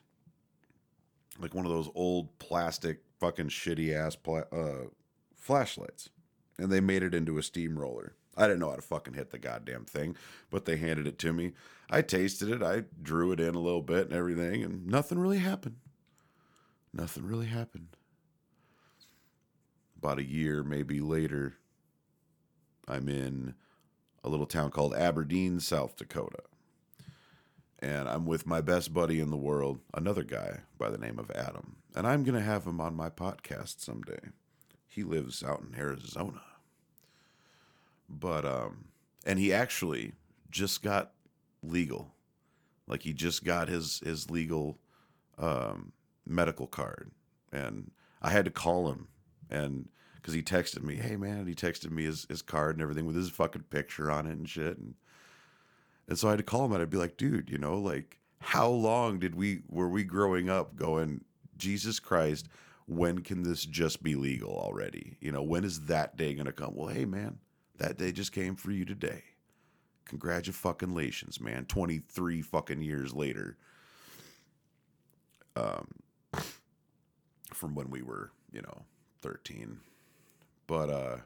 like 1.38 1.54
one 1.54 1.64
of 1.64 1.73
those 1.73 1.88
old 1.94 2.38
plastic 2.38 3.00
fucking 3.18 3.49
shitty 3.49 3.94
ass 3.94 4.16
pla- 4.16 4.44
uh, 4.52 4.88
flashlights, 5.37 6.11
and 6.59 6.70
they 6.70 6.80
made 6.80 7.02
it 7.02 7.14
into 7.14 7.38
a 7.38 7.42
steamroller. 7.42 8.14
I 8.37 8.47
didn't 8.47 8.61
know 8.61 8.70
how 8.70 8.76
to 8.76 8.82
fucking 8.82 9.14
hit 9.14 9.30
the 9.30 9.38
goddamn 9.38 9.85
thing, 9.85 10.16
but 10.50 10.64
they 10.64 10.76
handed 10.76 11.06
it 11.06 11.18
to 11.20 11.32
me. 11.32 11.52
I 11.90 12.02
tasted 12.02 12.50
it, 12.50 12.62
I 12.62 12.85
drew 13.02 13.32
it 13.32 13.40
in 13.40 13.54
a 13.54 13.61
little 13.61 13.82
bit 13.82 14.06
and 14.06 14.14
everything, 14.14 14.62
and 14.62 14.87
nothing 14.87 15.18
really 15.18 15.38
happened. 15.38 15.76
Nothing 16.92 17.26
really 17.26 17.47
happened. 17.47 17.88
About 19.99 20.18
a 20.18 20.25
year, 20.25 20.62
maybe 20.62 21.00
later, 21.00 21.54
I'm 22.88 23.09
in 23.09 23.54
a 24.22 24.28
little 24.28 24.46
town 24.46 24.70
called 24.70 24.94
Aberdeen, 24.94 25.60
South 25.60 25.96
Dakota. 25.96 26.42
And 27.78 28.08
I'm 28.08 28.26
with 28.26 28.46
my 28.46 28.60
best 28.60 28.92
buddy 28.92 29.20
in 29.20 29.30
the 29.30 29.36
world, 29.36 29.80
another 29.94 30.22
guy 30.22 30.60
by 30.78 30.90
the 30.90 30.98
name 30.98 31.18
of 31.18 31.30
Adam. 31.30 31.76
And 31.94 32.06
I'm 32.06 32.24
going 32.24 32.34
to 32.34 32.44
have 32.44 32.66
him 32.66 32.80
on 32.80 32.94
my 32.94 33.08
podcast 33.08 33.80
someday. 33.80 34.20
He 34.86 35.02
lives 35.02 35.42
out 35.42 35.62
in 35.62 35.78
Arizona. 35.78 36.42
But, 38.08 38.44
um, 38.44 38.88
and 39.24 39.38
he 39.38 39.52
actually 39.52 40.12
just 40.50 40.82
got 40.82 41.12
legal. 41.62 42.14
Like 42.86 43.02
he 43.02 43.12
just 43.12 43.44
got 43.44 43.68
his, 43.68 44.00
his 44.04 44.30
legal, 44.30 44.78
um, 45.38 45.92
medical 46.26 46.66
card. 46.66 47.12
And 47.52 47.90
I 48.20 48.30
had 48.30 48.44
to 48.44 48.50
call 48.50 48.90
him 48.90 49.08
and 49.48 49.88
because 50.20 50.34
he 50.34 50.42
texted 50.42 50.82
me, 50.82 50.96
hey 50.96 51.16
man, 51.16 51.46
he 51.46 51.54
texted 51.54 51.90
me 51.90 52.04
his, 52.04 52.26
his 52.28 52.42
card 52.42 52.76
and 52.76 52.82
everything 52.82 53.06
with 53.06 53.16
his 53.16 53.30
fucking 53.30 53.64
picture 53.70 54.10
on 54.10 54.26
it 54.26 54.32
and 54.32 54.48
shit. 54.48 54.78
And 54.78 54.94
and 56.08 56.18
so 56.18 56.26
I 56.28 56.32
had 56.32 56.38
to 56.38 56.44
call 56.44 56.64
him 56.64 56.72
and 56.72 56.82
I'd 56.82 56.90
be 56.90 56.98
like, 56.98 57.16
dude, 57.16 57.50
you 57.50 57.58
know, 57.58 57.78
like 57.78 58.18
how 58.40 58.68
long 58.68 59.18
did 59.18 59.34
we 59.34 59.60
were 59.68 59.88
we 59.88 60.04
growing 60.04 60.50
up 60.50 60.76
going, 60.76 61.24
Jesus 61.56 62.00
Christ, 62.00 62.48
when 62.86 63.20
can 63.20 63.42
this 63.42 63.64
just 63.64 64.02
be 64.02 64.14
legal 64.14 64.52
already? 64.52 65.16
You 65.20 65.32
know, 65.32 65.42
when 65.42 65.64
is 65.64 65.82
that 65.82 66.16
day 66.16 66.34
gonna 66.34 66.52
come? 66.52 66.74
Well, 66.74 66.88
hey 66.88 67.04
man, 67.04 67.38
that 67.78 67.96
day 67.96 68.12
just 68.12 68.32
came 68.32 68.56
for 68.56 68.72
you 68.72 68.84
today. 68.84 69.22
Congratulations, 70.04 71.40
man. 71.40 71.64
23 71.66 72.42
fucking 72.42 72.82
years 72.82 73.14
later. 73.14 73.56
Um 75.56 75.88
from 77.54 77.74
when 77.74 77.90
we 77.90 78.02
were, 78.02 78.30
you 78.52 78.62
know, 78.62 78.84
13. 79.22 79.80
But 80.70 80.88
uh 80.88 81.16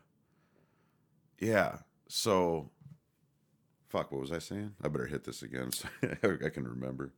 yeah, 1.38 1.76
so 2.08 2.70
fuck, 3.88 4.10
what 4.10 4.22
was 4.22 4.32
I 4.32 4.38
saying? 4.38 4.72
I 4.82 4.88
better 4.88 5.04
hit 5.04 5.24
this 5.24 5.42
again 5.42 5.70
so 5.70 5.86
I 6.02 6.48
can 6.48 6.66
remember. 6.66 7.12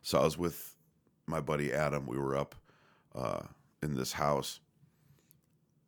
So 0.00 0.18
I 0.18 0.24
was 0.24 0.38
with 0.38 0.74
my 1.26 1.42
buddy 1.42 1.74
Adam. 1.74 2.06
We 2.06 2.16
were 2.16 2.38
up 2.38 2.54
uh, 3.14 3.42
in 3.82 3.96
this 3.96 4.14
house, 4.14 4.60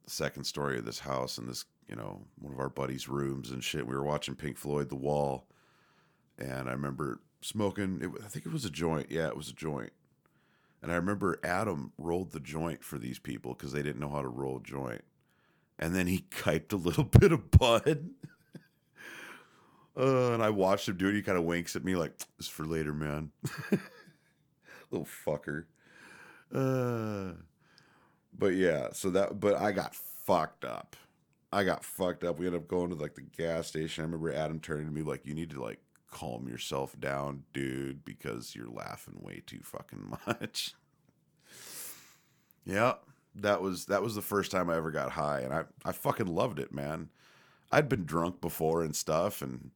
the 0.04 0.10
second 0.10 0.44
story 0.44 0.76
of 0.76 0.84
this 0.84 0.98
house, 0.98 1.38
in 1.38 1.46
this, 1.46 1.64
you 1.88 1.96
know, 1.96 2.26
one 2.38 2.52
of 2.52 2.60
our 2.60 2.68
buddies' 2.68 3.08
rooms 3.08 3.52
and 3.52 3.64
shit. 3.64 3.86
We 3.86 3.94
were 3.94 4.04
watching 4.04 4.34
Pink 4.34 4.58
Floyd, 4.58 4.90
The 4.90 4.96
Wall, 4.96 5.46
and 6.38 6.68
I 6.68 6.72
remember 6.72 7.20
smoking. 7.40 7.98
It, 8.02 8.24
I 8.24 8.28
think 8.28 8.46
it 8.46 8.52
was 8.52 8.64
a 8.64 8.70
joint. 8.70 9.10
Yeah, 9.10 9.28
it 9.28 9.36
was 9.36 9.48
a 9.48 9.54
joint. 9.54 9.92
And 10.82 10.92
I 10.92 10.96
remember 10.96 11.40
Adam 11.42 11.92
rolled 11.98 12.30
the 12.32 12.40
joint 12.40 12.84
for 12.84 12.98
these 12.98 13.18
people 13.18 13.54
because 13.54 13.72
they 13.72 13.82
didn't 13.82 14.00
know 14.00 14.10
how 14.10 14.22
to 14.22 14.28
roll 14.28 14.58
a 14.58 14.62
joint. 14.62 15.02
And 15.78 15.94
then 15.94 16.06
he 16.06 16.24
kiped 16.30 16.72
a 16.72 16.76
little 16.76 17.04
bit 17.20 17.32
of 17.32 17.50
bud. 17.50 18.10
uh, 19.96 20.32
and 20.32 20.42
I 20.42 20.50
watched 20.50 20.88
him 20.88 20.96
do 20.96 21.08
it. 21.08 21.14
He 21.14 21.22
kind 21.22 21.38
of 21.38 21.44
winks 21.44 21.76
at 21.76 21.84
me 21.84 21.96
like, 21.96 22.16
"This 22.18 22.28
is 22.40 22.48
for 22.48 22.66
later, 22.66 22.92
man." 22.92 23.30
Little 24.90 25.06
fucker. 25.26 25.64
Uh, 26.54 27.34
but 28.36 28.54
yeah, 28.54 28.88
so 28.92 29.10
that. 29.10 29.38
But 29.40 29.56
I 29.56 29.72
got 29.72 29.94
fucked 29.94 30.64
up. 30.64 30.96
I 31.52 31.64
got 31.64 31.84
fucked 31.84 32.24
up. 32.24 32.38
We 32.38 32.46
ended 32.46 32.62
up 32.62 32.68
going 32.68 32.90
to 32.90 32.96
like 32.96 33.14
the 33.14 33.22
gas 33.22 33.66
station. 33.66 34.02
I 34.02 34.06
remember 34.06 34.32
Adam 34.32 34.60
turning 34.60 34.86
to 34.86 34.92
me 34.92 35.02
like, 35.02 35.26
"You 35.26 35.34
need 35.34 35.50
to 35.50 35.62
like 35.62 35.80
calm 36.10 36.48
yourself 36.48 36.98
down, 36.98 37.44
dude, 37.52 38.04
because 38.04 38.54
you're 38.54 38.70
laughing 38.70 39.18
way 39.20 39.42
too 39.46 39.60
fucking 39.62 40.16
much. 40.26 40.74
yeah, 42.64 42.94
that 43.34 43.62
was 43.62 43.86
that 43.86 44.02
was 44.02 44.14
the 44.14 44.22
first 44.22 44.50
time 44.50 44.70
I 44.70 44.76
ever 44.76 44.90
got 44.90 45.10
high, 45.12 45.40
and 45.40 45.52
I 45.52 45.64
I 45.84 45.92
fucking 45.92 46.26
loved 46.26 46.58
it, 46.58 46.72
man. 46.72 47.10
I'd 47.70 47.88
been 47.88 48.04
drunk 48.04 48.40
before 48.40 48.82
and 48.82 48.96
stuff, 48.96 49.42
and 49.42 49.70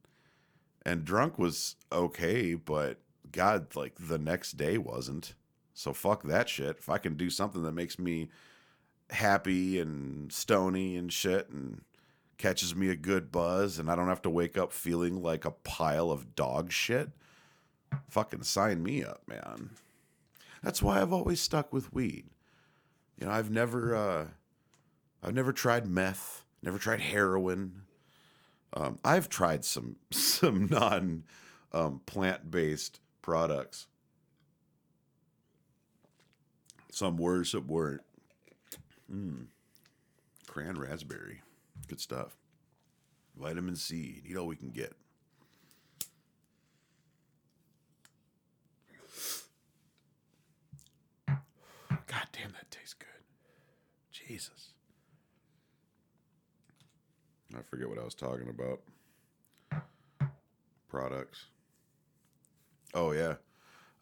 and 0.85 1.05
drunk 1.05 1.37
was 1.37 1.75
okay, 1.91 2.55
but 2.55 2.97
God, 3.31 3.75
like 3.75 3.95
the 3.99 4.19
next 4.19 4.53
day 4.53 4.77
wasn't. 4.77 5.33
So 5.73 5.93
fuck 5.93 6.23
that 6.23 6.49
shit. 6.49 6.77
If 6.79 6.89
I 6.89 6.97
can 6.97 7.15
do 7.15 7.29
something 7.29 7.63
that 7.63 7.71
makes 7.71 7.97
me 7.97 8.29
happy 9.09 9.79
and 9.79 10.31
stony 10.31 10.95
and 10.95 11.11
shit 11.11 11.49
and 11.49 11.81
catches 12.37 12.75
me 12.75 12.89
a 12.89 12.95
good 12.95 13.31
buzz 13.31 13.79
and 13.79 13.89
I 13.89 13.95
don't 13.95 14.07
have 14.07 14.21
to 14.23 14.29
wake 14.29 14.57
up 14.57 14.71
feeling 14.71 15.21
like 15.21 15.45
a 15.45 15.51
pile 15.51 16.11
of 16.11 16.35
dog 16.35 16.71
shit, 16.71 17.09
fucking 18.09 18.43
sign 18.43 18.83
me 18.83 19.03
up, 19.03 19.21
man. 19.27 19.71
That's 20.61 20.81
why 20.81 21.01
I've 21.01 21.13
always 21.13 21.41
stuck 21.41 21.73
with 21.73 21.93
weed. 21.93 22.25
You 23.19 23.27
know, 23.27 23.33
I've 23.33 23.51
never 23.51 23.95
uh 23.95 24.25
I've 25.21 25.33
never 25.33 25.53
tried 25.53 25.87
meth, 25.87 26.43
never 26.61 26.77
tried 26.77 26.99
heroin. 26.99 27.83
Um, 28.73 28.97
I've 29.05 29.29
tried 29.29 29.63
some 29.63 29.97
some 30.11 30.67
non 30.69 31.23
um, 31.71 32.01
plant 32.05 32.51
based 32.51 32.99
products. 33.21 33.87
Some 36.91 37.17
were, 37.17 37.43
some 37.43 37.67
weren't. 37.67 38.01
Mm. 39.11 39.47
Cran 40.47 40.79
raspberry. 40.79 41.41
Good 41.87 41.99
stuff. 41.99 42.35
Vitamin 43.35 43.75
C. 43.75 44.21
Need 44.25 44.37
all 44.37 44.47
we 44.47 44.55
can 44.55 44.69
get. 44.69 44.93
God 51.27 52.27
damn, 52.31 52.51
that 52.51 52.69
tastes 52.69 52.93
good. 52.93 53.07
Jesus. 54.11 54.69
I 57.57 57.61
forget 57.61 57.89
what 57.89 57.99
I 57.99 58.03
was 58.03 58.15
talking 58.15 58.49
about. 58.49 58.81
Products. 60.87 61.45
Oh 62.93 63.11
yeah. 63.11 63.35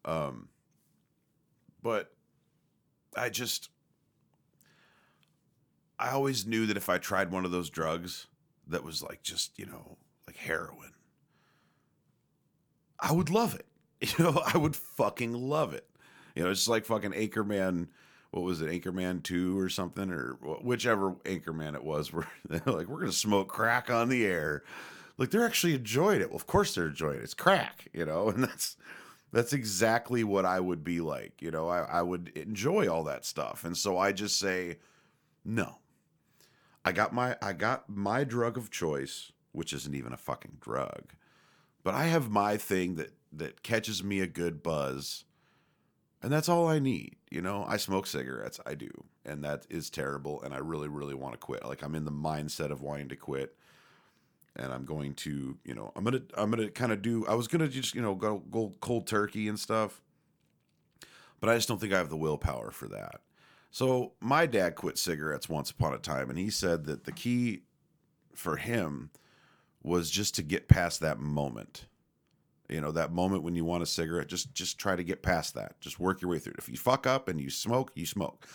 Um 0.03 0.49
but 1.81 2.13
I 3.15 3.29
just 3.29 3.69
I 6.01 6.11
always 6.11 6.45
knew 6.45 6.65
that 6.65 6.77
if 6.77 6.89
I 6.89 6.97
tried 6.97 7.31
one 7.31 7.45
of 7.45 7.51
those 7.51 7.69
drugs 7.69 8.27
that 8.67 8.83
was 8.83 9.03
like 9.03 9.21
just, 9.21 9.57
you 9.59 9.65
know, 9.65 9.97
like 10.27 10.35
heroin, 10.35 10.93
I 12.99 13.11
would 13.11 13.29
love 13.29 13.55
it. 13.55 13.65
You 14.17 14.23
know, 14.23 14.41
I 14.43 14.57
would 14.57 14.75
fucking 14.75 15.33
love 15.33 15.75
it. 15.75 15.87
You 16.35 16.43
know, 16.43 16.49
it's 16.49 16.67
like 16.67 16.85
fucking 16.85 17.11
Anchorman. 17.11 17.89
What 18.31 18.41
was 18.41 18.59
it, 18.59 18.71
Anchorman 18.71 19.21
Two 19.21 19.59
or 19.59 19.69
something, 19.69 20.09
or 20.09 20.37
whichever 20.63 21.11
Anchorman 21.25 21.75
it 21.75 21.83
was? 21.83 22.11
Where 22.13 22.27
they're 22.49 22.61
like, 22.65 22.87
we're 22.87 23.01
gonna 23.01 23.11
smoke 23.11 23.47
crack 23.49 23.91
on 23.91 24.09
the 24.09 24.25
air. 24.25 24.63
Like 25.19 25.29
they're 25.29 25.45
actually 25.45 25.75
enjoying 25.75 26.21
it. 26.21 26.29
Well, 26.29 26.35
of 26.37 26.47
course 26.47 26.73
they're 26.73 26.87
enjoying 26.87 27.19
it. 27.19 27.23
It's 27.23 27.35
crack, 27.35 27.89
you 27.93 28.03
know, 28.05 28.29
and 28.33 28.43
that's 28.43 28.75
that's 29.31 29.53
exactly 29.53 30.23
what 30.23 30.45
I 30.45 30.59
would 30.59 30.83
be 30.83 30.99
like. 30.99 31.43
You 31.43 31.51
know, 31.51 31.69
I, 31.69 31.81
I 31.81 32.01
would 32.01 32.29
enjoy 32.29 32.87
all 32.91 33.03
that 33.03 33.23
stuff, 33.23 33.63
and 33.63 33.77
so 33.77 33.99
I 33.99 34.13
just 34.13 34.39
say, 34.39 34.79
no. 35.45 35.80
I 36.83 36.91
got 36.91 37.13
my 37.13 37.37
I 37.41 37.53
got 37.53 37.89
my 37.89 38.23
drug 38.23 38.57
of 38.57 38.71
choice, 38.71 39.31
which 39.51 39.73
isn't 39.73 39.95
even 39.95 40.13
a 40.13 40.17
fucking 40.17 40.57
drug, 40.59 41.13
but 41.83 41.93
I 41.93 42.05
have 42.05 42.29
my 42.29 42.57
thing 42.57 42.95
that 42.95 43.13
that 43.33 43.63
catches 43.63 44.03
me 44.03 44.19
a 44.19 44.27
good 44.27 44.61
buzz 44.61 45.25
and 46.23 46.31
that's 46.31 46.49
all 46.49 46.67
I 46.67 46.79
need. 46.79 47.15
You 47.29 47.41
know, 47.41 47.65
I 47.67 47.77
smoke 47.77 48.05
cigarettes, 48.05 48.59
I 48.65 48.75
do, 48.75 48.89
and 49.25 49.43
that 49.43 49.65
is 49.69 49.89
terrible. 49.89 50.41
And 50.43 50.53
I 50.53 50.57
really, 50.57 50.87
really 50.87 51.15
want 51.15 51.33
to 51.33 51.37
quit. 51.39 51.65
Like 51.65 51.83
I'm 51.83 51.95
in 51.95 52.05
the 52.05 52.11
mindset 52.11 52.71
of 52.71 52.81
wanting 52.81 53.09
to 53.09 53.15
quit, 53.15 53.55
and 54.55 54.71
I'm 54.71 54.85
going 54.85 55.15
to, 55.15 55.57
you 55.63 55.73
know, 55.73 55.91
I'm 55.95 56.03
gonna, 56.03 56.21
I'm 56.35 56.51
gonna 56.51 56.69
kind 56.69 56.91
of 56.91 57.01
do. 57.01 57.25
I 57.27 57.33
was 57.33 57.47
gonna 57.47 57.67
just, 57.67 57.95
you 57.95 58.01
know, 58.01 58.15
go 58.15 58.39
go 58.51 58.73
cold 58.81 59.07
turkey 59.07 59.47
and 59.47 59.59
stuff, 59.59 60.01
but 61.39 61.49
I 61.49 61.55
just 61.55 61.67
don't 61.67 61.81
think 61.81 61.93
I 61.93 61.97
have 61.97 62.09
the 62.09 62.17
willpower 62.17 62.71
for 62.71 62.87
that. 62.89 63.21
So 63.71 64.11
my 64.19 64.45
dad 64.45 64.75
quit 64.75 64.97
cigarettes 64.97 65.47
once 65.47 65.71
upon 65.71 65.93
a 65.93 65.97
time, 65.97 66.29
and 66.29 66.37
he 66.37 66.49
said 66.49 66.85
that 66.85 67.05
the 67.05 67.13
key 67.13 67.63
for 68.35 68.57
him 68.57 69.09
was 69.81 70.11
just 70.11 70.35
to 70.35 70.43
get 70.43 70.67
past 70.67 70.99
that 70.99 71.19
moment. 71.19 71.85
You 72.67 72.81
know 72.81 72.91
that 72.91 73.11
moment 73.11 73.43
when 73.43 73.55
you 73.55 73.65
want 73.65 73.83
a 73.83 73.87
cigarette 73.87 74.27
just 74.27 74.53
just 74.53 74.77
try 74.77 74.95
to 74.95 75.03
get 75.03 75.23
past 75.23 75.55
that. 75.55 75.79
Just 75.79 75.99
work 75.99 76.21
your 76.21 76.29
way 76.31 76.39
through 76.39 76.53
it. 76.53 76.59
If 76.59 76.69
you 76.69 76.77
fuck 76.77 77.07
up 77.07 77.27
and 77.27 77.39
you 77.39 77.49
smoke 77.49 77.91
you 77.95 78.05
smoke. 78.05 78.47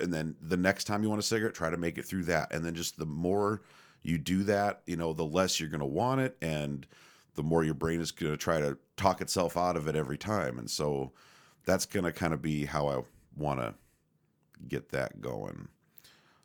And 0.00 0.12
then 0.12 0.34
the 0.40 0.56
next 0.56 0.84
time 0.84 1.02
you 1.02 1.08
want 1.08 1.20
a 1.20 1.22
cigarette 1.22 1.54
try 1.54 1.70
to 1.70 1.76
make 1.76 1.96
it 1.96 2.04
through 2.04 2.24
that. 2.24 2.52
And 2.52 2.64
then 2.64 2.74
just 2.74 2.98
the 2.98 3.06
more 3.06 3.62
you 4.02 4.18
do 4.18 4.42
that 4.44 4.82
you 4.86 4.96
know 4.96 5.14
the 5.14 5.24
less 5.24 5.60
you're 5.60 5.70
going 5.70 5.80
to 5.80 5.86
want 5.86 6.20
it 6.20 6.36
and 6.42 6.86
the 7.36 7.42
more 7.42 7.64
your 7.64 7.74
brain 7.74 8.00
is 8.00 8.10
going 8.10 8.32
to 8.32 8.36
try 8.36 8.60
to 8.60 8.76
talk 8.96 9.20
itself 9.20 9.56
out 9.56 9.76
of 9.76 9.88
it 9.88 9.96
every 9.96 10.18
time. 10.18 10.58
And 10.58 10.70
so 10.70 11.12
that's 11.64 11.86
going 11.86 12.04
to 12.04 12.12
kind 12.12 12.34
of 12.34 12.42
be 12.42 12.66
how 12.66 12.88
i 12.88 13.02
want 13.36 13.60
to 13.60 13.74
get 14.64 14.90
that 14.90 15.20
going 15.20 15.68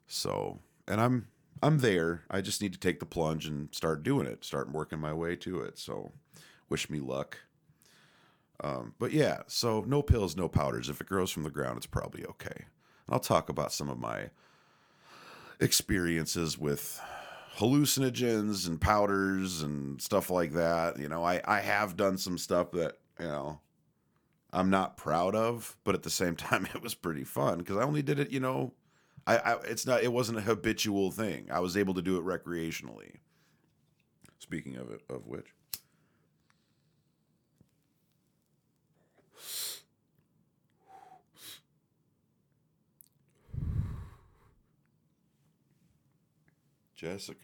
so 0.07 0.59
and 0.87 0.99
i'm 1.01 1.27
i'm 1.61 1.79
there 1.79 2.23
i 2.29 2.41
just 2.41 2.61
need 2.61 2.73
to 2.73 2.79
take 2.79 2.99
the 2.99 3.05
plunge 3.05 3.45
and 3.45 3.73
start 3.73 4.03
doing 4.03 4.27
it 4.27 4.43
start 4.43 4.71
working 4.71 4.99
my 4.99 5.13
way 5.13 5.35
to 5.35 5.61
it 5.61 5.77
so 5.77 6.11
wish 6.69 6.89
me 6.89 6.99
luck. 6.99 7.39
Um, 8.61 8.93
but 8.99 9.11
yeah, 9.11 9.39
so 9.47 9.83
no 9.87 10.01
pills, 10.01 10.37
no 10.37 10.47
powders. 10.47 10.89
If 10.89 11.01
it 11.01 11.07
grows 11.07 11.31
from 11.31 11.43
the 11.43 11.49
ground, 11.49 11.77
it's 11.77 11.85
probably 11.85 12.25
okay. 12.25 12.55
And 12.55 13.13
I'll 13.13 13.19
talk 13.19 13.49
about 13.49 13.73
some 13.73 13.89
of 13.89 13.97
my 13.97 14.29
experiences 15.59 16.57
with 16.57 17.01
hallucinogens 17.57 18.67
and 18.67 18.79
powders 18.79 19.61
and 19.61 20.01
stuff 20.01 20.29
like 20.29 20.53
that. 20.53 20.99
You 20.99 21.09
know, 21.09 21.23
I, 21.23 21.41
I 21.45 21.61
have 21.61 21.97
done 21.97 22.17
some 22.17 22.37
stuff 22.37 22.71
that, 22.71 22.97
you 23.19 23.27
know, 23.27 23.59
I'm 24.51 24.69
not 24.69 24.97
proud 24.97 25.35
of, 25.35 25.77
but 25.83 25.95
at 25.95 26.03
the 26.03 26.09
same 26.09 26.35
time, 26.37 26.67
it 26.73 26.81
was 26.81 26.95
pretty 26.95 27.23
fun 27.23 27.59
because 27.59 27.77
I 27.77 27.83
only 27.83 28.01
did 28.01 28.19
it, 28.19 28.31
you 28.31 28.39
know, 28.39 28.73
I, 29.27 29.37
I 29.37 29.53
it's 29.65 29.85
not, 29.85 30.03
it 30.03 30.11
wasn't 30.11 30.39
a 30.39 30.41
habitual 30.41 31.11
thing. 31.11 31.47
I 31.51 31.59
was 31.59 31.77
able 31.77 31.93
to 31.95 32.01
do 32.01 32.17
it 32.17 32.25
recreationally. 32.25 33.17
Speaking 34.39 34.75
of 34.77 34.89
it, 34.91 35.01
of 35.09 35.27
which. 35.27 35.47
Jessica. 46.95 47.39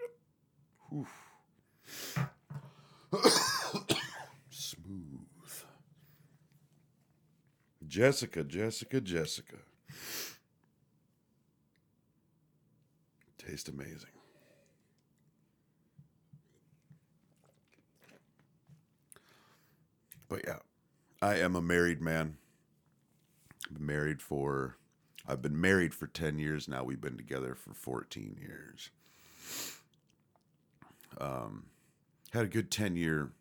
Smooth. 4.50 5.66
Jessica, 7.96 8.44
Jessica, 8.44 9.00
Jessica. 9.00 9.56
Taste 13.38 13.70
amazing. 13.70 14.10
But 20.28 20.42
yeah, 20.46 20.58
I 21.22 21.36
am 21.36 21.56
a 21.56 21.62
married 21.62 22.02
man. 22.02 22.36
I've 23.66 23.76
been 23.76 23.86
married 23.86 24.22
for 24.22 24.76
I've 25.26 25.42
been 25.42 25.62
married 25.62 25.94
for 25.94 26.08
10 26.08 26.38
years 26.38 26.68
now. 26.68 26.84
We've 26.84 27.00
been 27.00 27.16
together 27.16 27.56
for 27.56 27.74
14 27.74 28.36
years. 28.42 28.90
Um, 31.18 31.68
had 32.34 32.44
a 32.44 32.50
good 32.50 32.70
10 32.70 32.98
year 32.98 33.32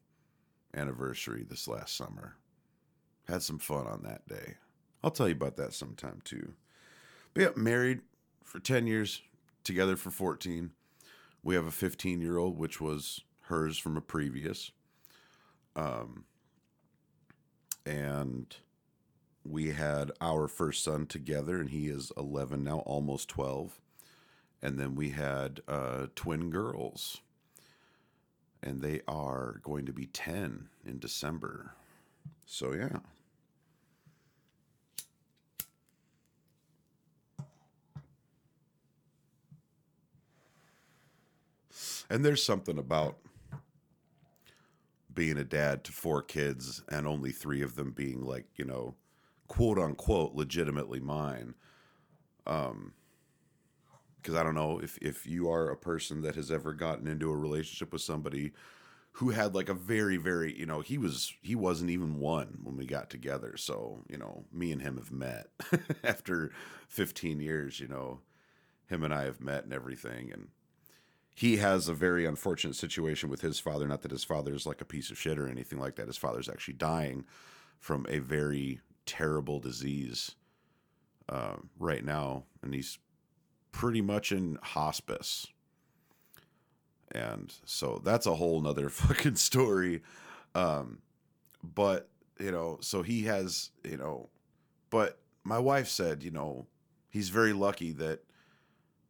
anniversary 0.76 1.42
this 1.42 1.66
last 1.66 1.96
summer. 1.96 2.36
Had 3.28 3.42
some 3.42 3.58
fun 3.58 3.87
on 3.87 4.02
that 4.02 4.26
day. 4.28 4.54
I'll 5.02 5.10
tell 5.10 5.28
you 5.28 5.34
about 5.34 5.56
that 5.56 5.72
sometime 5.72 6.20
too. 6.24 6.52
But 7.32 7.42
yeah, 7.42 7.48
married 7.56 8.00
for 8.42 8.58
10 8.58 8.87
years, 8.87 9.22
together 9.64 9.96
for 9.96 10.10
14. 10.10 10.70
We 11.42 11.54
have 11.54 11.66
a 11.66 11.70
15 11.70 12.20
year 12.20 12.38
old, 12.38 12.58
which 12.58 12.80
was 12.80 13.20
hers 13.42 13.78
from 13.78 13.96
a 13.96 14.00
previous. 14.00 14.70
Um, 15.76 16.24
and 17.84 18.54
we 19.44 19.70
had 19.72 20.12
our 20.20 20.48
first 20.48 20.84
son 20.84 21.06
together, 21.06 21.60
and 21.60 21.70
he 21.70 21.88
is 21.88 22.12
11 22.16 22.64
now, 22.64 22.78
almost 22.80 23.28
12. 23.28 23.80
And 24.62 24.78
then 24.78 24.94
we 24.94 25.10
had 25.10 25.60
uh, 25.68 26.06
twin 26.14 26.48
girls 26.48 27.20
and 28.64 28.80
they 28.80 29.02
are 29.06 29.60
going 29.62 29.84
to 29.84 29.92
be 29.92 30.06
10 30.06 30.68
in 30.87 30.98
December. 30.98 31.74
So, 32.46 32.72
yeah. 32.72 32.98
And 42.14 42.24
there's 42.24 42.44
something 42.44 42.79
about 42.79 43.18
being 45.12 45.37
a 45.37 45.42
dad 45.42 45.83
to 45.83 45.90
four 45.90 46.22
kids 46.22 46.81
and 46.88 47.09
only 47.09 47.33
three 47.33 47.61
of 47.61 47.74
them 47.74 47.90
being 47.90 48.22
like, 48.22 48.46
you 48.55 48.64
know, 48.64 48.94
quote 49.48 49.81
unquote, 49.81 50.33
legitimately 50.33 51.00
mine. 51.00 51.55
Um, 52.46 52.92
because 54.22 54.37
I 54.37 54.44
don't 54.44 54.55
know 54.55 54.79
if 54.79 54.96
if 54.98 55.27
you 55.27 55.50
are 55.50 55.70
a 55.70 55.77
person 55.77 56.22
that 56.22 56.37
has 56.37 56.53
ever 56.53 56.72
gotten 56.72 57.09
into 57.09 57.33
a 57.33 57.37
relationship 57.37 57.92
with 57.92 58.03
somebody 58.03 58.53
who 59.14 59.31
had 59.31 59.57
like 59.57 59.68
a 59.68 59.74
very 59.74 60.16
very 60.16 60.57
you 60.57 60.66
know 60.66 60.83
he 60.83 60.98
was 60.98 61.35
he 61.42 61.57
wasn't 61.57 61.90
even 61.90 62.20
one 62.20 62.61
when 62.62 62.77
we 62.77 62.87
got 62.87 63.11
together 63.11 63.57
so 63.57 64.05
you 64.09 64.16
know 64.16 64.44
me 64.53 64.70
and 64.70 64.83
him 64.83 64.98
have 64.98 65.11
met 65.11 65.48
after 66.05 66.53
15 66.88 67.40
years 67.40 67.81
you 67.81 67.88
know 67.88 68.20
him 68.87 69.03
and 69.03 69.12
I 69.12 69.24
have 69.24 69.40
met 69.40 69.64
and 69.64 69.72
everything 69.72 70.33
and 70.33 70.46
he 71.35 71.57
has 71.57 71.88
a 71.88 71.94
very 71.94 72.25
unfortunate 72.25 72.77
situation 72.77 73.29
with 73.29 73.40
his 73.40 73.59
father 73.59 73.87
not 73.87 74.03
that 74.03 74.11
his 74.11 74.25
father 74.25 74.55
is 74.55 74.66
like 74.66 74.81
a 74.81 74.87
piece 74.87 75.11
of 75.11 75.18
shit 75.18 75.38
or 75.38 75.49
anything 75.49 75.79
like 75.79 75.97
that 75.97 76.07
his 76.07 76.16
father's 76.16 76.49
actually 76.49 76.75
dying 76.75 77.25
from 77.79 78.07
a 78.09 78.18
very 78.18 78.81
terrible 79.07 79.59
disease 79.61 80.37
uh, 81.29 81.57
right 81.79 82.05
now 82.05 82.44
and 82.62 82.75
he's 82.75 82.99
pretty 83.75 84.01
much 84.01 84.31
in 84.31 84.57
hospice. 84.62 85.49
And 87.11 87.53
so 87.64 88.01
that's 88.05 88.25
a 88.25 88.37
whole 88.37 88.61
nother 88.61 88.88
fucking 88.88 89.35
story. 89.35 90.01
Um, 90.55 90.99
but, 91.62 92.09
you 92.38 92.53
know, 92.53 92.79
so 92.81 93.03
he 93.03 93.25
has, 93.25 93.70
you 93.83 93.97
know, 93.97 94.29
but 94.90 95.18
my 95.42 95.59
wife 95.59 95.88
said, 95.88 96.23
you 96.23 96.31
know, 96.31 96.66
he's 97.11 97.29
very 97.31 97.53
lucky 97.53 97.90
that 97.92 98.20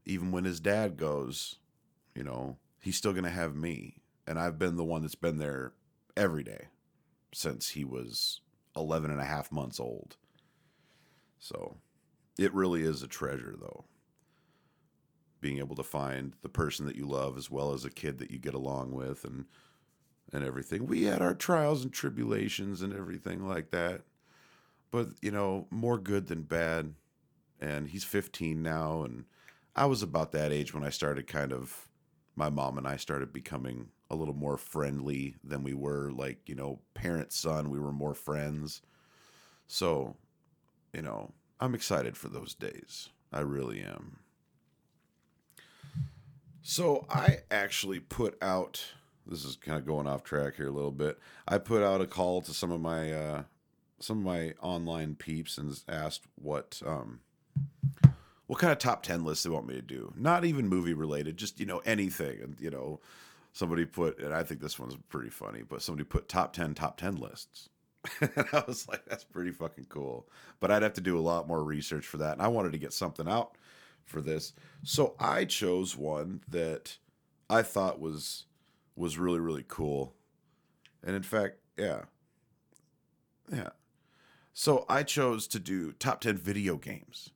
even 0.06 0.32
when 0.32 0.44
his 0.44 0.60
dad 0.60 0.96
goes, 0.96 1.58
you 2.14 2.22
know, 2.24 2.56
he's 2.80 2.96
still 2.96 3.12
going 3.12 3.24
to 3.24 3.30
have 3.30 3.54
me. 3.54 3.96
And 4.26 4.38
I've 4.38 4.58
been 4.58 4.76
the 4.76 4.84
one 4.84 5.02
that's 5.02 5.14
been 5.14 5.38
there 5.38 5.72
every 6.16 6.42
day 6.42 6.68
since 7.32 7.70
he 7.70 7.84
was 7.84 8.40
11 8.76 9.10
and 9.10 9.20
a 9.20 9.24
half 9.24 9.52
months 9.52 9.78
old. 9.78 10.16
So 11.38 11.76
it 12.38 12.54
really 12.54 12.82
is 12.82 13.02
a 13.02 13.08
treasure, 13.08 13.54
though. 13.58 13.84
Being 15.40 15.58
able 15.58 15.76
to 15.76 15.82
find 15.82 16.32
the 16.42 16.48
person 16.48 16.86
that 16.86 16.96
you 16.96 17.06
love 17.06 17.36
as 17.36 17.50
well 17.50 17.72
as 17.72 17.84
a 17.84 17.90
kid 17.90 18.18
that 18.18 18.30
you 18.30 18.38
get 18.38 18.54
along 18.54 18.92
with 18.92 19.24
and 19.24 19.46
and 20.32 20.42
everything. 20.42 20.86
We 20.86 21.04
had 21.04 21.20
our 21.20 21.34
trials 21.34 21.84
and 21.84 21.92
tribulations 21.92 22.82
and 22.82 22.94
everything 22.94 23.46
like 23.46 23.70
that. 23.70 24.02
But, 24.90 25.08
you 25.20 25.30
know, 25.30 25.66
more 25.70 25.98
good 25.98 26.28
than 26.28 26.42
bad. 26.42 26.94
And 27.60 27.88
he's 27.88 28.04
15 28.04 28.62
now 28.62 29.02
and 29.02 29.24
I 29.76 29.86
was 29.86 30.02
about 30.02 30.32
that 30.32 30.52
age 30.52 30.72
when 30.72 30.84
I 30.84 30.90
started 30.90 31.26
kind 31.26 31.52
of 31.52 31.88
my 32.36 32.50
mom 32.50 32.78
and 32.78 32.86
I 32.86 32.96
started 32.96 33.32
becoming 33.32 33.88
a 34.10 34.16
little 34.16 34.34
more 34.34 34.56
friendly 34.56 35.36
than 35.42 35.62
we 35.62 35.74
were 35.74 36.10
like, 36.10 36.48
you 36.48 36.54
know, 36.54 36.80
parent 36.94 37.32
son, 37.32 37.70
we 37.70 37.78
were 37.78 37.92
more 37.92 38.14
friends. 38.14 38.82
So, 39.66 40.16
you 40.92 41.02
know, 41.02 41.32
I'm 41.60 41.74
excited 41.74 42.16
for 42.16 42.28
those 42.28 42.54
days. 42.54 43.08
I 43.32 43.40
really 43.40 43.80
am. 43.80 44.18
So, 46.62 47.06
I 47.10 47.38
actually 47.50 48.00
put 48.00 48.42
out 48.42 48.84
this 49.26 49.44
is 49.44 49.56
kind 49.56 49.78
of 49.78 49.86
going 49.86 50.06
off 50.06 50.22
track 50.22 50.56
here 50.56 50.68
a 50.68 50.72
little 50.72 50.90
bit. 50.90 51.18
I 51.48 51.58
put 51.58 51.82
out 51.82 52.00
a 52.00 52.06
call 52.06 52.42
to 52.42 52.52
some 52.52 52.70
of 52.70 52.80
my 52.80 53.12
uh 53.12 53.42
some 54.00 54.18
of 54.18 54.24
my 54.24 54.52
online 54.60 55.14
peeps 55.14 55.56
and 55.56 55.78
asked 55.88 56.24
what 56.34 56.82
um 56.86 57.20
what 58.46 58.58
kind 58.58 58.72
of 58.72 58.78
top 58.78 59.02
10 59.02 59.24
lists 59.24 59.44
they 59.44 59.50
want 59.50 59.66
me 59.66 59.74
to 59.74 59.82
do. 59.82 60.12
Not 60.16 60.44
even 60.44 60.68
movie 60.68 60.94
related, 60.94 61.36
just, 61.36 61.58
you 61.58 61.66
know, 61.66 61.78
anything. 61.78 62.40
And, 62.42 62.56
you 62.60 62.70
know, 62.70 63.00
somebody 63.52 63.84
put, 63.84 64.18
and 64.18 64.34
I 64.34 64.42
think 64.42 64.60
this 64.60 64.78
one's 64.78 64.96
pretty 65.08 65.30
funny, 65.30 65.62
but 65.62 65.82
somebody 65.82 66.04
put 66.04 66.28
top 66.28 66.52
10, 66.52 66.74
top 66.74 66.98
10 66.98 67.16
lists. 67.16 67.70
and 68.20 68.46
I 68.52 68.62
was 68.66 68.86
like, 68.86 69.04
that's 69.06 69.24
pretty 69.24 69.50
fucking 69.50 69.86
cool. 69.88 70.28
But 70.60 70.70
I'd 70.70 70.82
have 70.82 70.92
to 70.94 71.00
do 71.00 71.18
a 71.18 71.20
lot 71.20 71.48
more 71.48 71.64
research 71.64 72.06
for 72.06 72.18
that. 72.18 72.34
And 72.34 72.42
I 72.42 72.48
wanted 72.48 72.72
to 72.72 72.78
get 72.78 72.92
something 72.92 73.28
out 73.28 73.56
for 74.04 74.20
this. 74.20 74.52
So 74.82 75.14
I 75.18 75.46
chose 75.46 75.96
one 75.96 76.42
that 76.48 76.98
I 77.48 77.62
thought 77.62 78.00
was 78.00 78.44
was 78.96 79.18
really, 79.18 79.40
really 79.40 79.64
cool. 79.66 80.14
And 81.02 81.16
in 81.16 81.22
fact, 81.22 81.56
yeah. 81.76 82.02
Yeah. 83.50 83.70
So 84.52 84.84
I 84.88 85.02
chose 85.02 85.48
to 85.48 85.58
do 85.58 85.92
top 85.92 86.20
10 86.20 86.36
video 86.36 86.76
games 86.76 87.30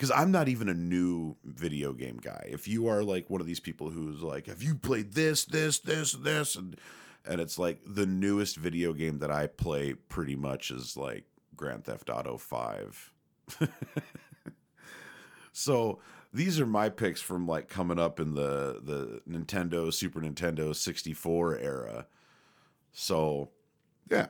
because 0.00 0.10
I'm 0.12 0.30
not 0.30 0.48
even 0.48 0.70
a 0.70 0.74
new 0.74 1.36
video 1.44 1.92
game 1.92 2.16
guy. 2.22 2.48
If 2.48 2.66
you 2.66 2.88
are 2.88 3.04
like 3.04 3.28
one 3.28 3.42
of 3.42 3.46
these 3.46 3.60
people 3.60 3.90
who's 3.90 4.22
like, 4.22 4.46
have 4.46 4.62
you 4.62 4.74
played 4.74 5.12
this, 5.12 5.44
this, 5.44 5.78
this, 5.78 6.12
this, 6.12 6.56
and 6.56 6.74
and 7.26 7.38
it's 7.38 7.58
like 7.58 7.82
the 7.84 8.06
newest 8.06 8.56
video 8.56 8.94
game 8.94 9.18
that 9.18 9.30
I 9.30 9.46
play 9.46 9.92
pretty 9.92 10.36
much 10.36 10.70
is 10.70 10.96
like 10.96 11.24
Grand 11.54 11.84
Theft 11.84 12.08
Auto 12.08 12.38
Five. 12.38 13.12
so 15.52 15.98
these 16.32 16.58
are 16.58 16.66
my 16.66 16.88
picks 16.88 17.20
from 17.20 17.46
like 17.46 17.68
coming 17.68 17.98
up 17.98 18.18
in 18.18 18.32
the 18.32 18.80
the 18.82 19.20
Nintendo, 19.28 19.92
Super 19.92 20.22
Nintendo 20.22 20.74
64 20.74 21.58
era. 21.58 22.06
So 22.90 23.50
yeah, 24.10 24.28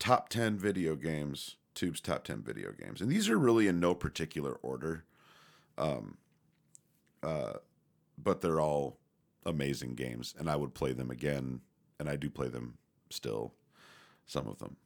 top 0.00 0.30
10 0.30 0.58
video 0.58 0.96
games 0.96 1.58
Tube's 1.80 2.00
top 2.02 2.24
10 2.24 2.42
video 2.42 2.72
games. 2.72 3.00
And 3.00 3.10
these 3.10 3.30
are 3.30 3.38
really 3.38 3.66
in 3.66 3.80
no 3.80 3.94
particular 3.94 4.52
order. 4.60 5.04
Um, 5.78 6.18
uh, 7.22 7.54
but 8.22 8.42
they're 8.42 8.60
all 8.60 8.98
amazing 9.46 9.94
games, 9.94 10.34
and 10.38 10.50
I 10.50 10.56
would 10.56 10.74
play 10.74 10.92
them 10.92 11.10
again, 11.10 11.62
and 11.98 12.06
I 12.06 12.16
do 12.16 12.28
play 12.28 12.48
them 12.48 12.76
still, 13.08 13.54
some 14.26 14.46
of 14.46 14.58
them, 14.58 14.76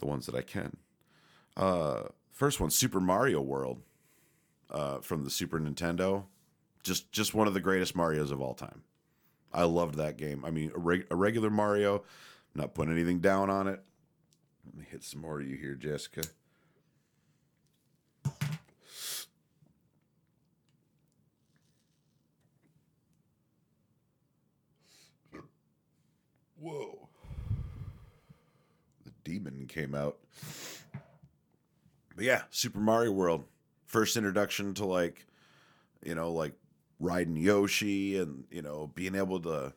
the 0.00 0.06
ones 0.06 0.26
that 0.26 0.34
I 0.34 0.42
can. 0.42 0.76
Uh, 1.56 2.08
first 2.32 2.58
one, 2.58 2.70
Super 2.70 2.98
Mario 2.98 3.40
World, 3.40 3.82
uh, 4.70 4.98
from 4.98 5.22
the 5.22 5.30
Super 5.30 5.60
Nintendo, 5.60 6.24
just 6.82 7.12
just 7.12 7.32
one 7.32 7.46
of 7.46 7.54
the 7.54 7.60
greatest 7.60 7.94
Mario's 7.94 8.32
of 8.32 8.40
all 8.40 8.54
time. 8.54 8.82
I 9.52 9.64
loved 9.64 9.94
that 9.96 10.16
game. 10.16 10.44
I 10.44 10.50
mean, 10.50 10.72
a, 10.74 10.78
reg- 10.78 11.06
a 11.12 11.14
regular 11.14 11.48
Mario, 11.48 12.02
not 12.56 12.74
putting 12.74 12.92
anything 12.92 13.20
down 13.20 13.50
on 13.50 13.68
it. 13.68 13.80
Let 14.66 14.76
me 14.76 14.84
hit 14.90 15.04
some 15.04 15.20
more 15.20 15.40
of 15.40 15.46
you 15.46 15.56
here, 15.56 15.74
Jessica. 15.74 16.22
Whoa. 26.58 27.08
The 29.04 29.12
demon 29.22 29.66
came 29.68 29.94
out. 29.94 30.18
But 32.16 32.24
yeah, 32.24 32.42
Super 32.50 32.78
Mario 32.78 33.12
World. 33.12 33.44
First 33.86 34.16
introduction 34.16 34.72
to 34.74 34.86
like, 34.86 35.26
you 36.02 36.14
know, 36.14 36.32
like 36.32 36.54
riding 37.00 37.36
Yoshi 37.36 38.16
and, 38.18 38.44
you 38.50 38.62
know, 38.62 38.90
being 38.94 39.14
able 39.14 39.40
to 39.40 39.74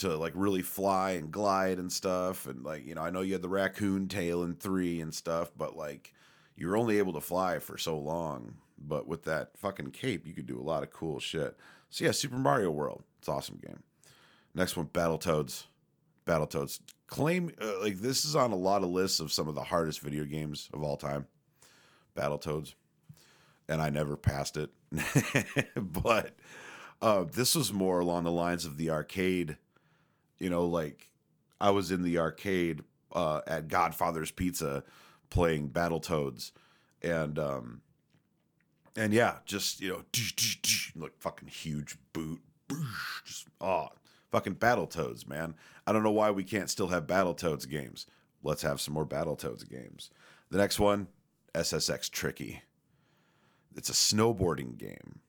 to 0.00 0.16
like 0.16 0.32
really 0.34 0.62
fly 0.62 1.12
and 1.12 1.30
glide 1.30 1.78
and 1.78 1.92
stuff. 1.92 2.46
And 2.46 2.64
like, 2.64 2.86
you 2.86 2.94
know, 2.94 3.02
I 3.02 3.10
know 3.10 3.20
you 3.20 3.34
had 3.34 3.42
the 3.42 3.48
raccoon 3.48 4.08
tail 4.08 4.42
in 4.42 4.54
three 4.54 5.00
and 5.00 5.14
stuff, 5.14 5.50
but 5.56 5.76
like 5.76 6.14
you're 6.56 6.76
only 6.76 6.98
able 6.98 7.12
to 7.12 7.20
fly 7.20 7.58
for 7.58 7.78
so 7.78 7.98
long. 7.98 8.54
But 8.78 9.06
with 9.06 9.24
that 9.24 9.58
fucking 9.58 9.90
cape, 9.90 10.26
you 10.26 10.32
could 10.32 10.46
do 10.46 10.58
a 10.58 10.62
lot 10.62 10.82
of 10.82 10.90
cool 10.90 11.20
shit. 11.20 11.56
So 11.90 12.04
yeah, 12.04 12.12
Super 12.12 12.38
Mario 12.38 12.70
World. 12.70 13.02
It's 13.18 13.28
awesome 13.28 13.60
game. 13.62 13.82
Next 14.54 14.76
one, 14.76 14.86
Battletoads. 14.86 15.64
Battletoads. 16.26 16.80
Claim 17.06 17.50
uh, 17.60 17.80
like 17.80 17.98
this 17.98 18.24
is 18.24 18.34
on 18.34 18.52
a 18.52 18.56
lot 18.56 18.82
of 18.82 18.88
lists 18.88 19.20
of 19.20 19.32
some 19.32 19.48
of 19.48 19.54
the 19.54 19.64
hardest 19.64 20.00
video 20.00 20.24
games 20.24 20.70
of 20.72 20.82
all 20.82 20.96
time. 20.96 21.26
Battletoads. 22.16 22.74
And 23.68 23.82
I 23.82 23.90
never 23.90 24.16
passed 24.16 24.56
it. 24.56 24.70
but 25.76 26.34
uh, 27.02 27.24
this 27.24 27.54
was 27.54 27.72
more 27.72 28.00
along 28.00 28.24
the 28.24 28.32
lines 28.32 28.64
of 28.64 28.78
the 28.78 28.90
arcade 28.90 29.58
you 30.40 30.50
know, 30.50 30.64
like 30.66 31.10
I 31.60 31.70
was 31.70 31.92
in 31.92 32.02
the 32.02 32.18
arcade 32.18 32.82
uh, 33.12 33.42
at 33.46 33.68
Godfather's 33.68 34.30
Pizza 34.30 34.82
playing 35.28 35.70
Battletoads, 35.70 36.50
and 37.02 37.38
um, 37.38 37.82
and 38.96 39.12
yeah, 39.12 39.36
just 39.44 39.80
you 39.80 39.90
know, 39.90 40.04
like 40.96 41.12
fucking 41.18 41.48
huge 41.48 41.96
boot, 42.12 42.40
just 43.24 43.46
oh, 43.60 43.88
fucking 44.32 44.56
Battletoads, 44.56 45.28
man. 45.28 45.54
I 45.86 45.92
don't 45.92 46.02
know 46.02 46.10
why 46.10 46.30
we 46.30 46.44
can't 46.44 46.70
still 46.70 46.88
have 46.88 47.06
Battletoads 47.06 47.68
games. 47.68 48.06
Let's 48.42 48.62
have 48.62 48.80
some 48.80 48.94
more 48.94 49.06
Battletoads 49.06 49.68
games. 49.68 50.10
The 50.50 50.58
next 50.58 50.80
one, 50.80 51.08
SSX 51.54 52.10
Tricky. 52.10 52.62
It's 53.76 53.90
a 53.90 53.92
snowboarding 53.92 54.78
game, 54.78 55.20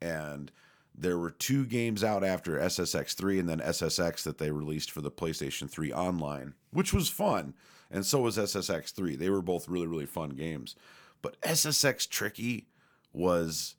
and 0.00 0.52
there 0.94 1.18
were 1.18 1.30
two 1.30 1.64
games 1.64 2.04
out 2.04 2.22
after 2.22 2.58
SSX3 2.58 3.40
and 3.40 3.48
then 3.48 3.60
SSX 3.60 4.22
that 4.24 4.38
they 4.38 4.50
released 4.50 4.90
for 4.90 5.00
the 5.00 5.10
PlayStation 5.10 5.68
3 5.68 5.92
online, 5.92 6.54
which 6.70 6.92
was 6.92 7.08
fun. 7.08 7.54
And 7.90 8.06
so 8.06 8.20
was 8.20 8.38
SSX3. 8.38 9.18
They 9.18 9.30
were 9.30 9.42
both 9.42 9.68
really, 9.68 9.86
really 9.86 10.06
fun 10.06 10.30
games. 10.30 10.74
But 11.20 11.40
SSX 11.42 12.08
Tricky 12.08 12.68
was 13.12 13.76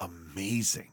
amazing. 0.00 0.90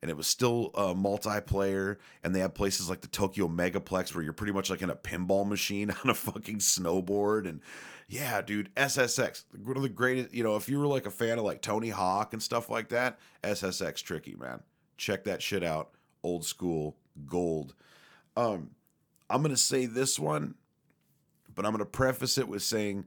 And 0.00 0.10
it 0.10 0.16
was 0.16 0.26
still 0.26 0.70
a 0.74 0.94
multiplayer. 0.94 1.96
And 2.24 2.34
they 2.34 2.40
had 2.40 2.54
places 2.54 2.90
like 2.90 3.02
the 3.02 3.08
Tokyo 3.08 3.46
Megaplex 3.46 4.14
where 4.14 4.24
you're 4.24 4.32
pretty 4.32 4.52
much 4.52 4.68
like 4.68 4.82
in 4.82 4.90
a 4.90 4.96
pinball 4.96 5.46
machine 5.46 5.90
on 6.04 6.10
a 6.10 6.14
fucking 6.14 6.58
snowboard. 6.58 7.48
And 7.48 7.60
yeah, 8.08 8.42
dude, 8.42 8.74
SSX, 8.74 9.44
one 9.62 9.76
of 9.76 9.82
the 9.82 9.88
greatest, 9.88 10.34
you 10.34 10.42
know, 10.42 10.56
if 10.56 10.68
you 10.68 10.78
were 10.78 10.86
like 10.86 11.06
a 11.06 11.10
fan 11.10 11.38
of 11.38 11.44
like 11.44 11.62
Tony 11.62 11.90
Hawk 11.90 12.32
and 12.32 12.42
stuff 12.42 12.68
like 12.68 12.88
that, 12.88 13.18
SSX 13.42 14.02
Tricky, 14.02 14.34
man. 14.34 14.60
Check 14.96 15.24
that 15.24 15.42
shit 15.42 15.62
out. 15.62 15.90
Old 16.22 16.44
school 16.44 16.96
gold. 17.26 17.74
Um, 18.36 18.70
I'm 19.28 19.42
gonna 19.42 19.56
say 19.56 19.86
this 19.86 20.18
one, 20.18 20.54
but 21.54 21.64
I'm 21.66 21.72
gonna 21.72 21.84
preface 21.84 22.38
it 22.38 22.48
with 22.48 22.62
saying 22.62 23.06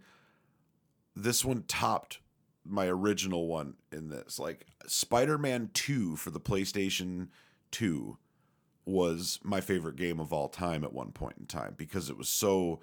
this 1.16 1.46
one 1.46 1.64
topped 1.68 2.20
my 2.66 2.88
original 2.88 3.48
one 3.48 3.76
in 3.92 4.10
this. 4.10 4.40
Like 4.40 4.66
Spider-Man 4.88 5.70
2 5.74 6.16
for 6.16 6.32
the 6.32 6.40
PlayStation 6.40 7.30
2 7.72 8.18
was 8.86 9.40
my 9.44 9.62
favorite 9.62 9.96
game 9.96 10.20
of 10.20 10.34
all 10.34 10.50
time 10.50 10.84
at 10.84 10.94
one 10.94 11.12
point 11.12 11.36
in 11.40 11.46
time 11.46 11.74
because 11.78 12.10
it 12.10 12.18
was 12.18 12.30
so 12.30 12.80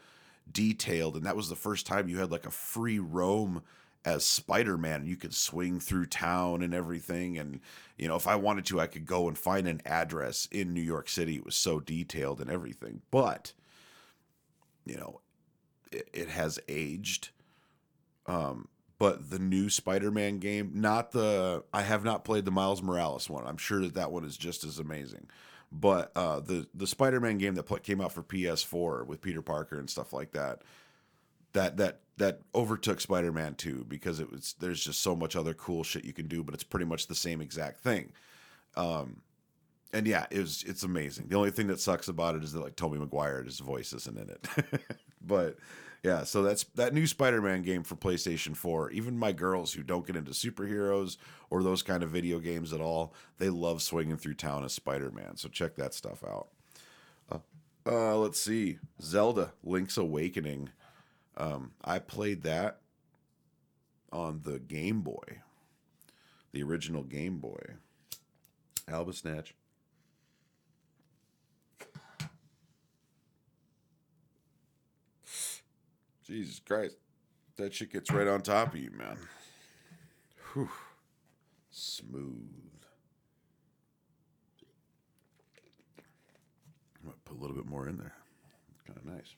detailed 0.50 1.16
and 1.16 1.24
that 1.24 1.36
was 1.36 1.48
the 1.48 1.56
first 1.56 1.86
time 1.86 2.08
you 2.08 2.18
had 2.18 2.32
like 2.32 2.46
a 2.46 2.50
free 2.50 2.98
roam 2.98 3.62
as 4.04 4.24
Spider-Man 4.24 5.06
you 5.06 5.16
could 5.16 5.34
swing 5.34 5.78
through 5.78 6.06
town 6.06 6.62
and 6.62 6.74
everything 6.74 7.38
and 7.38 7.60
you 7.96 8.08
know 8.08 8.16
if 8.16 8.26
I 8.26 8.36
wanted 8.36 8.66
to 8.66 8.80
I 8.80 8.86
could 8.86 9.06
go 9.06 9.28
and 9.28 9.38
find 9.38 9.68
an 9.68 9.80
address 9.84 10.48
in 10.50 10.74
New 10.74 10.82
York 10.82 11.08
City. 11.08 11.36
It 11.36 11.44
was 11.44 11.56
so 11.56 11.80
detailed 11.80 12.40
and 12.40 12.50
everything. 12.50 13.02
But 13.10 13.52
you 14.84 14.96
know 14.96 15.20
it, 15.90 16.08
it 16.12 16.28
has 16.28 16.58
aged. 16.68 17.30
Um 18.26 18.68
but 18.98 19.30
the 19.30 19.38
new 19.38 19.68
Spider-Man 19.68 20.38
game 20.38 20.72
not 20.74 21.12
the 21.12 21.64
I 21.72 21.82
have 21.82 22.04
not 22.04 22.24
played 22.24 22.44
the 22.44 22.50
Miles 22.50 22.82
Morales 22.82 23.30
one. 23.30 23.46
I'm 23.46 23.56
sure 23.56 23.80
that 23.80 23.94
that 23.94 24.12
one 24.12 24.24
is 24.24 24.36
just 24.36 24.64
as 24.64 24.78
amazing. 24.78 25.28
But 25.72 26.12
uh, 26.14 26.40
the 26.40 26.66
the 26.74 26.86
Spider 26.86 27.18
Man 27.18 27.38
game 27.38 27.54
that 27.54 27.62
pl- 27.62 27.78
came 27.78 28.00
out 28.00 28.12
for 28.12 28.22
PS4 28.22 29.06
with 29.06 29.22
Peter 29.22 29.40
Parker 29.40 29.78
and 29.78 29.88
stuff 29.88 30.12
like 30.12 30.32
that, 30.32 30.62
that 31.52 31.76
that 31.76 32.00
that 32.18 32.40
overtook 32.54 33.00
Spider 33.00 33.32
Man 33.32 33.54
2 33.54 33.86
because 33.88 34.20
it 34.20 34.30
was 34.30 34.54
there's 34.60 34.84
just 34.84 35.00
so 35.00 35.16
much 35.16 35.34
other 35.36 35.54
cool 35.54 35.82
shit 35.82 36.04
you 36.04 36.12
can 36.12 36.28
do, 36.28 36.42
but 36.42 36.54
it's 36.54 36.64
pretty 36.64 36.86
much 36.86 37.06
the 37.06 37.14
same 37.14 37.40
exact 37.40 37.80
thing. 37.80 38.12
Um, 38.76 39.22
and 39.92 40.06
yeah, 40.06 40.26
it 40.30 40.38
was 40.38 40.64
it's 40.66 40.82
amazing. 40.82 41.28
The 41.28 41.36
only 41.36 41.50
thing 41.50 41.66
that 41.68 41.80
sucks 41.80 42.08
about 42.08 42.34
it 42.34 42.44
is 42.44 42.52
that 42.52 42.62
like 42.62 42.76
Tobey 42.76 42.98
Maguire, 42.98 43.42
his 43.42 43.60
voice 43.60 43.92
isn't 43.92 44.18
in 44.18 44.28
it. 44.30 44.48
but 45.20 45.58
yeah, 46.02 46.24
so 46.24 46.42
that's 46.42 46.64
that 46.74 46.94
new 46.94 47.06
Spider-Man 47.06 47.62
game 47.62 47.84
for 47.84 47.94
PlayStation 47.94 48.56
4. 48.56 48.90
Even 48.90 49.16
my 49.18 49.32
girls 49.32 49.72
who 49.72 49.82
don't 49.82 50.06
get 50.06 50.16
into 50.16 50.32
superheroes 50.32 51.16
or 51.48 51.62
those 51.62 51.82
kind 51.82 52.02
of 52.02 52.10
video 52.10 52.40
games 52.40 52.72
at 52.72 52.80
all, 52.80 53.14
they 53.38 53.50
love 53.50 53.82
swinging 53.82 54.16
through 54.16 54.34
town 54.34 54.64
as 54.64 54.72
Spider-Man. 54.72 55.36
So 55.36 55.48
check 55.48 55.76
that 55.76 55.94
stuff 55.94 56.24
out. 56.24 56.48
Uh, 57.30 57.38
uh, 57.86 58.16
let's 58.16 58.40
see, 58.40 58.78
Zelda: 59.00 59.52
Link's 59.62 59.96
Awakening. 59.96 60.70
Um, 61.36 61.72
I 61.82 61.98
played 61.98 62.42
that 62.42 62.80
on 64.12 64.42
the 64.44 64.58
Game 64.58 65.00
Boy, 65.00 65.40
the 66.52 66.62
original 66.62 67.02
Game 67.02 67.38
Boy. 67.38 67.74
Alba 68.88 69.12
Snatch. 69.12 69.54
Jesus 76.24 76.60
Christ. 76.60 76.96
That 77.56 77.74
shit 77.74 77.92
gets 77.92 78.10
right 78.10 78.26
on 78.26 78.40
top 78.42 78.74
of 78.74 78.80
you, 78.80 78.90
man. 78.90 79.18
Whew. 80.52 80.70
Smooth. 81.70 82.48
I'm 87.00 87.10
to 87.10 87.16
put 87.24 87.36
a 87.36 87.40
little 87.40 87.56
bit 87.56 87.66
more 87.66 87.88
in 87.88 87.98
there. 87.98 88.14
Kind 88.86 88.98
of 88.98 89.04
nice. 89.04 89.34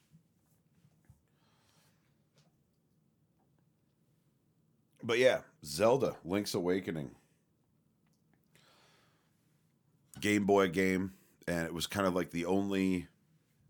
But 5.04 5.18
yeah, 5.18 5.40
Zelda 5.64 6.16
Link's 6.24 6.54
Awakening. 6.54 7.10
Game 10.18 10.46
Boy 10.46 10.68
game. 10.68 11.12
And 11.46 11.66
it 11.66 11.74
was 11.74 11.86
kind 11.86 12.06
of 12.06 12.14
like 12.14 12.30
the 12.30 12.46
only 12.46 13.08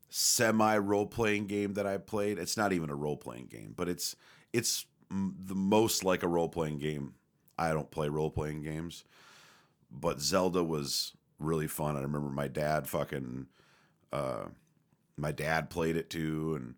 semi 0.09 0.77
role 0.77 1.07
playing 1.07 1.49
game 1.49 1.75
that 1.75 1.87
I 1.89 1.99
played. 1.99 2.39
It's 2.39 2.57
not 2.57 2.73
even 2.73 2.89
a 2.89 2.95
role 2.95 3.17
playing 3.17 3.47
game, 3.47 3.75
but 3.77 3.89
it's 3.89 4.15
it's 4.53 4.87
the 5.11 5.57
most 5.57 6.05
like 6.05 6.23
a 6.23 6.29
role 6.29 6.49
playing 6.49 6.79
game. 6.79 7.15
I 7.59 7.73
don't 7.73 7.91
play 7.91 8.09
role 8.09 8.31
playing 8.31 8.63
games, 8.63 9.05
but 9.91 10.21
Zelda 10.21 10.63
was 10.63 11.15
really 11.41 11.67
fun. 11.67 11.97
I 11.97 12.01
remember 12.03 12.31
my 12.31 12.47
dad 12.47 12.87
fucking 12.87 13.47
uh, 14.13 14.45
my 15.17 15.33
dad 15.33 15.69
played 15.69 15.97
it 15.97 16.11
too, 16.11 16.55
and 16.55 16.75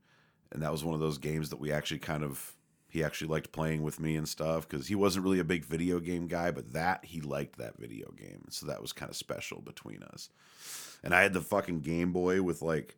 and 0.51 0.63
that 0.63 0.73
was 0.73 0.83
one 0.83 0.95
of 0.95 1.01
those 1.01 1.19
games 1.19 1.51
that 1.51 1.61
we 1.61 1.71
actually 1.71 1.99
kind 1.99 2.25
of 2.25 2.56
he 2.97 3.05
actually 3.05 3.29
liked 3.29 3.53
playing 3.53 3.83
with 3.83 4.01
me 4.01 4.17
and 4.17 4.27
stuff 4.27 4.67
because 4.67 4.87
he 4.87 4.95
wasn't 4.95 5.23
really 5.23 5.39
a 5.39 5.45
big 5.45 5.67
video 5.67 6.01
game 6.01 6.27
guy, 6.27 6.51
but 6.51 6.73
that 6.73 7.05
he 7.05 7.21
liked 7.21 7.59
that 7.59 7.77
video 7.77 8.11
game, 8.13 8.47
so 8.49 8.65
that 8.65 8.81
was 8.81 8.95
kind 8.95 9.11
of 9.11 9.17
special 9.17 9.61
between 9.61 10.03
us. 10.03 10.31
And 11.05 11.15
I 11.15 11.21
had 11.21 11.35
the 11.35 11.43
fucking 11.43 11.81
Game 11.81 12.15
Boy 12.15 12.41
with 12.41 12.63
like 12.63 12.97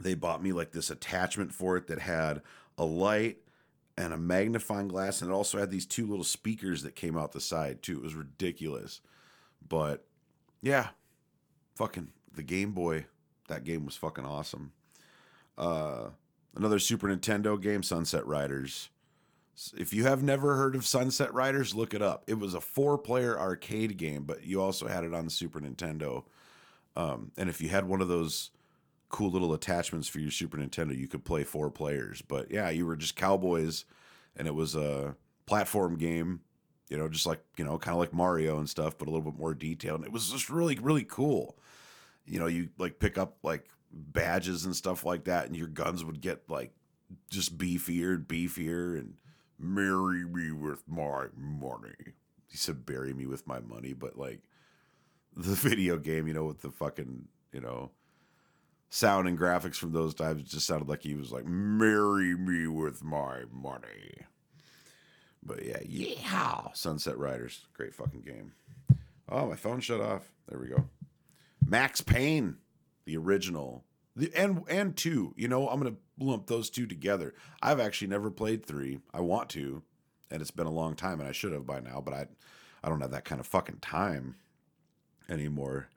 they 0.00 0.14
bought 0.14 0.42
me 0.42 0.52
like 0.52 0.72
this 0.72 0.88
attachment 0.88 1.52
for 1.52 1.76
it 1.76 1.88
that 1.88 1.98
had 1.98 2.40
a 2.78 2.86
light 2.86 3.36
and 3.98 4.14
a 4.14 4.18
magnifying 4.18 4.88
glass 4.88 5.20
and 5.20 5.30
it 5.30 5.34
also 5.34 5.58
had 5.58 5.70
these 5.70 5.86
two 5.86 6.06
little 6.06 6.24
speakers 6.24 6.82
that 6.82 6.96
came 6.96 7.18
out 7.18 7.32
the 7.32 7.40
side 7.40 7.82
too. 7.82 7.98
It 7.98 8.02
was 8.02 8.14
ridiculous. 8.14 9.02
But 9.68 10.06
yeah, 10.62 10.88
fucking 11.74 12.12
the 12.34 12.42
Game 12.42 12.72
Boy, 12.72 13.04
that 13.48 13.64
game 13.64 13.84
was 13.84 13.96
fucking 13.96 14.24
awesome. 14.24 14.72
Uh 15.58 16.08
another 16.56 16.78
Super 16.78 17.08
Nintendo 17.08 17.60
game 17.60 17.82
Sunset 17.82 18.26
Riders. 18.26 18.90
If 19.76 19.94
you 19.94 20.04
have 20.04 20.22
never 20.22 20.56
heard 20.56 20.74
of 20.74 20.84
Sunset 20.84 21.32
Riders, 21.32 21.74
look 21.74 21.94
it 21.94 22.02
up. 22.02 22.24
It 22.26 22.38
was 22.38 22.54
a 22.54 22.60
four-player 22.60 23.38
arcade 23.38 23.96
game, 23.96 24.24
but 24.24 24.44
you 24.44 24.60
also 24.60 24.86
had 24.86 25.04
it 25.04 25.14
on 25.14 25.24
the 25.24 25.30
Super 25.30 25.60
Nintendo. 25.60 26.24
Um, 26.94 27.32
and 27.38 27.48
if 27.48 27.60
you 27.60 27.70
had 27.70 27.88
one 27.88 28.02
of 28.02 28.08
those 28.08 28.50
cool 29.08 29.30
little 29.30 29.54
attachments 29.54 30.08
for 30.08 30.18
your 30.18 30.30
Super 30.30 30.58
Nintendo. 30.58 30.96
You 30.96 31.08
could 31.08 31.24
play 31.24 31.44
four 31.44 31.70
players, 31.70 32.22
but 32.22 32.50
yeah, 32.50 32.70
you 32.70 32.86
were 32.86 32.96
just 32.96 33.16
cowboys, 33.16 33.84
and 34.36 34.48
it 34.48 34.54
was 34.54 34.74
a 34.74 35.16
platform 35.46 35.96
game. 35.96 36.40
You 36.88 36.96
know, 36.96 37.08
just 37.08 37.26
like 37.26 37.40
you 37.56 37.64
know, 37.64 37.78
kind 37.78 37.94
of 37.94 37.98
like 37.98 38.12
Mario 38.12 38.58
and 38.58 38.68
stuff, 38.68 38.96
but 38.98 39.08
a 39.08 39.10
little 39.10 39.30
bit 39.30 39.38
more 39.38 39.54
detailed. 39.54 40.00
And 40.00 40.06
it 40.06 40.12
was 40.12 40.30
just 40.30 40.50
really, 40.50 40.78
really 40.80 41.04
cool. 41.04 41.58
You 42.26 42.38
know, 42.38 42.46
you 42.46 42.68
like 42.78 42.98
pick 42.98 43.18
up 43.18 43.38
like 43.42 43.68
badges 43.90 44.64
and 44.64 44.74
stuff 44.74 45.04
like 45.04 45.24
that, 45.24 45.46
and 45.46 45.56
your 45.56 45.68
guns 45.68 46.04
would 46.04 46.20
get 46.20 46.48
like 46.48 46.72
just 47.30 47.56
beefier 47.56 48.14
and 48.14 48.26
beefier 48.26 48.98
and 48.98 49.14
marry 49.58 50.24
me 50.24 50.52
with 50.52 50.82
my 50.88 51.26
money. 51.36 52.14
He 52.48 52.56
said 52.56 52.86
bury 52.86 53.12
me 53.12 53.26
with 53.26 53.46
my 53.46 53.60
money, 53.60 53.92
but 53.92 54.18
like 54.18 54.40
the 55.36 55.54
video 55.54 55.98
game, 55.98 56.26
you 56.26 56.34
know, 56.34 56.44
with 56.44 56.62
the 56.62 56.70
fucking, 56.70 57.28
you 57.52 57.60
know, 57.60 57.90
sound 58.88 59.28
and 59.28 59.38
graphics 59.38 59.76
from 59.76 59.92
those 59.92 60.14
times 60.14 60.42
just 60.42 60.66
sounded 60.66 60.88
like 60.88 61.02
he 61.02 61.14
was 61.14 61.32
like, 61.32 61.46
"Marry 61.46 62.34
me 62.34 62.66
with 62.66 63.02
my 63.02 63.42
money." 63.52 64.26
But 65.42 65.64
yeah, 65.64 65.80
yeah, 65.86 66.60
Sunset 66.74 67.18
Riders, 67.18 67.66
great 67.72 67.94
fucking 67.94 68.22
game. 68.22 68.52
Oh, 69.28 69.46
my 69.46 69.56
phone 69.56 69.80
shut 69.80 70.00
off. 70.00 70.32
There 70.48 70.58
we 70.58 70.68
go. 70.68 70.84
Max 71.64 72.00
Payne, 72.00 72.56
the 73.06 73.16
original, 73.16 73.84
the 74.14 74.30
and 74.34 74.62
and 74.68 74.96
two. 74.96 75.32
You 75.36 75.48
know, 75.48 75.68
I'm 75.68 75.80
gonna 75.80 75.96
lump 76.18 76.46
those 76.46 76.68
two 76.68 76.86
together. 76.86 77.34
I've 77.62 77.80
actually 77.80 78.08
never 78.08 78.30
played 78.30 78.66
three. 78.66 79.00
I 79.14 79.20
want 79.20 79.48
to, 79.50 79.82
and 80.30 80.42
it's 80.42 80.50
been 80.50 80.66
a 80.66 80.70
long 80.72 80.94
time, 80.94 81.20
and 81.20 81.28
I 81.28 81.32
should 81.32 81.52
have 81.52 81.66
by 81.66 81.80
now, 81.80 82.02
but 82.04 82.12
I, 82.12 82.26
I 82.84 82.88
don't 82.90 83.00
have 83.00 83.12
that 83.12 83.24
kind 83.24 83.40
of 83.40 83.46
fucking 83.46 83.78
time 83.78 84.36
anymore. 85.28 85.88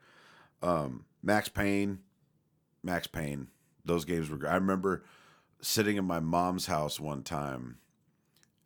Um, 0.62 1.04
Max 1.22 1.48
Payne, 1.48 1.98
Max 2.82 3.06
Payne. 3.06 3.48
Those 3.84 4.04
games 4.04 4.30
were. 4.30 4.48
I 4.48 4.54
remember 4.54 5.04
sitting 5.60 5.96
in 5.96 6.04
my 6.04 6.20
mom's 6.20 6.66
house 6.66 7.00
one 7.00 7.22
time, 7.22 7.78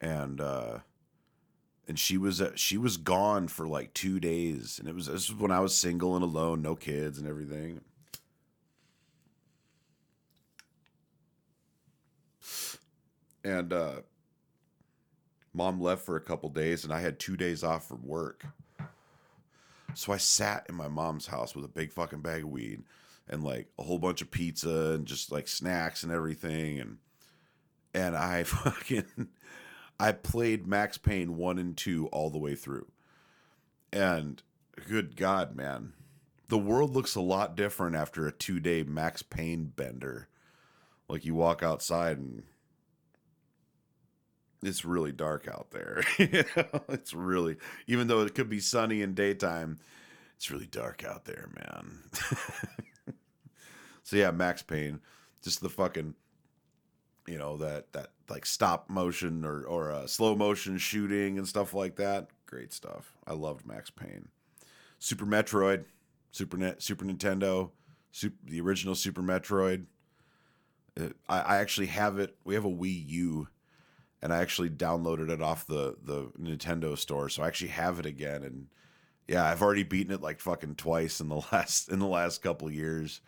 and 0.00 0.40
uh, 0.40 0.78
and 1.86 1.98
she 1.98 2.18
was 2.18 2.40
uh, 2.40 2.52
she 2.54 2.76
was 2.76 2.96
gone 2.96 3.48
for 3.48 3.66
like 3.66 3.94
two 3.94 4.20
days, 4.20 4.78
and 4.78 4.88
it 4.88 4.94
was 4.94 5.06
this 5.06 5.30
was 5.30 5.40
when 5.40 5.50
I 5.50 5.60
was 5.60 5.76
single 5.76 6.14
and 6.14 6.24
alone, 6.24 6.62
no 6.62 6.74
kids 6.74 7.18
and 7.18 7.28
everything. 7.28 7.80
And 13.44 13.72
uh, 13.72 14.00
mom 15.52 15.80
left 15.80 16.02
for 16.02 16.16
a 16.16 16.20
couple 16.20 16.48
days, 16.48 16.84
and 16.84 16.92
I 16.92 17.00
had 17.00 17.18
two 17.18 17.36
days 17.36 17.62
off 17.62 17.86
from 17.86 18.06
work. 18.06 18.44
So 19.94 20.12
I 20.12 20.16
sat 20.16 20.66
in 20.68 20.74
my 20.74 20.88
mom's 20.88 21.26
house 21.26 21.54
with 21.54 21.64
a 21.64 21.68
big 21.68 21.92
fucking 21.92 22.20
bag 22.20 22.42
of 22.42 22.50
weed 22.50 22.82
and 23.28 23.42
like 23.42 23.68
a 23.78 23.82
whole 23.82 23.98
bunch 23.98 24.22
of 24.22 24.30
pizza 24.30 24.92
and 24.94 25.06
just 25.06 25.32
like 25.32 25.48
snacks 25.48 26.02
and 26.02 26.12
everything 26.12 26.78
and 26.80 26.98
and 27.94 28.16
I 28.16 28.42
fucking 28.44 29.28
I 29.98 30.12
played 30.12 30.66
Max 30.66 30.98
Payne 30.98 31.36
1 31.36 31.58
and 31.58 31.76
2 31.76 32.08
all 32.08 32.30
the 32.30 32.38
way 32.38 32.56
through. 32.56 32.88
And 33.92 34.42
good 34.88 35.16
god, 35.16 35.54
man. 35.54 35.92
The 36.48 36.58
world 36.58 36.92
looks 36.92 37.14
a 37.14 37.20
lot 37.20 37.56
different 37.56 37.94
after 37.94 38.26
a 38.26 38.32
2-day 38.32 38.82
Max 38.82 39.22
Payne 39.22 39.66
bender. 39.76 40.28
Like 41.08 41.24
you 41.24 41.36
walk 41.36 41.62
outside 41.62 42.18
and 42.18 42.42
it's 44.66 44.84
really 44.84 45.12
dark 45.12 45.48
out 45.48 45.70
there. 45.70 46.02
it's 46.18 47.14
really 47.14 47.56
even 47.86 48.06
though 48.06 48.20
it 48.20 48.34
could 48.34 48.48
be 48.48 48.60
sunny 48.60 49.02
in 49.02 49.14
daytime, 49.14 49.78
it's 50.36 50.50
really 50.50 50.66
dark 50.66 51.04
out 51.04 51.24
there, 51.24 51.48
man. 51.54 52.00
So 54.04 54.16
yeah, 54.16 54.30
Max 54.30 54.62
Payne, 54.62 55.00
just 55.42 55.60
the 55.60 55.70
fucking, 55.70 56.14
you 57.26 57.38
know 57.38 57.56
that 57.56 57.90
that 57.94 58.10
like 58.28 58.44
stop 58.44 58.90
motion 58.90 59.44
or 59.46 59.64
or 59.64 59.90
uh, 59.90 60.06
slow 60.06 60.36
motion 60.36 60.76
shooting 60.76 61.38
and 61.38 61.48
stuff 61.48 61.72
like 61.72 61.96
that. 61.96 62.28
Great 62.46 62.72
stuff. 62.72 63.16
I 63.26 63.32
loved 63.32 63.66
Max 63.66 63.90
Payne. 63.90 64.28
Super 64.98 65.24
Metroid, 65.24 65.86
Super 66.32 66.58
Net, 66.58 66.82
Super 66.82 67.06
Nintendo, 67.06 67.70
Super, 68.12 68.36
the 68.44 68.60
original 68.60 68.94
Super 68.94 69.22
Metroid. 69.22 69.86
It, 70.96 71.16
I, 71.26 71.40
I 71.40 71.56
actually 71.56 71.86
have 71.86 72.18
it. 72.18 72.36
We 72.44 72.54
have 72.54 72.66
a 72.66 72.70
Wii 72.70 73.08
U, 73.08 73.48
and 74.24 74.32
I 74.32 74.38
actually 74.38 74.70
downloaded 74.70 75.30
it 75.30 75.40
off 75.40 75.66
the 75.66 75.96
the 76.02 76.32
Nintendo 76.40 76.98
store, 76.98 77.28
so 77.28 77.44
I 77.44 77.46
actually 77.46 77.68
have 77.68 78.00
it 78.00 78.06
again. 78.06 78.42
And 78.42 78.66
yeah, 79.28 79.44
I've 79.44 79.62
already 79.62 79.84
beaten 79.84 80.12
it 80.12 80.22
like 80.22 80.40
fucking 80.40 80.74
twice 80.74 81.20
in 81.20 81.28
the 81.28 81.36
last 81.52 81.90
in 81.90 82.00
the 82.00 82.06
last 82.06 82.42
couple 82.42 82.68
years 82.70 83.20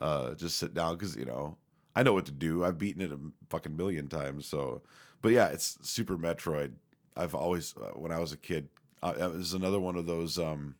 uh, 0.00 0.34
just 0.34 0.56
sit 0.56 0.74
down 0.74 0.96
because 0.96 1.16
you 1.16 1.24
know 1.24 1.56
I 1.94 2.02
know 2.02 2.14
what 2.14 2.26
to 2.26 2.32
do. 2.32 2.64
I've 2.64 2.78
beaten 2.78 3.02
it 3.02 3.12
a 3.12 3.18
fucking 3.48 3.76
million 3.76 4.08
times. 4.08 4.46
So, 4.46 4.82
but 5.22 5.32
yeah, 5.32 5.48
it's 5.48 5.78
Super 5.82 6.16
Metroid. 6.16 6.72
I've 7.16 7.34
always 7.34 7.74
uh, 7.76 7.90
when 7.98 8.12
I 8.12 8.18
was 8.18 8.32
a 8.32 8.36
kid, 8.36 8.68
uh, 9.02 9.14
it 9.18 9.32
was 9.32 9.54
another 9.54 9.80
one 9.80 9.96
of 9.96 10.06
those. 10.06 10.38
Um, 10.38 10.76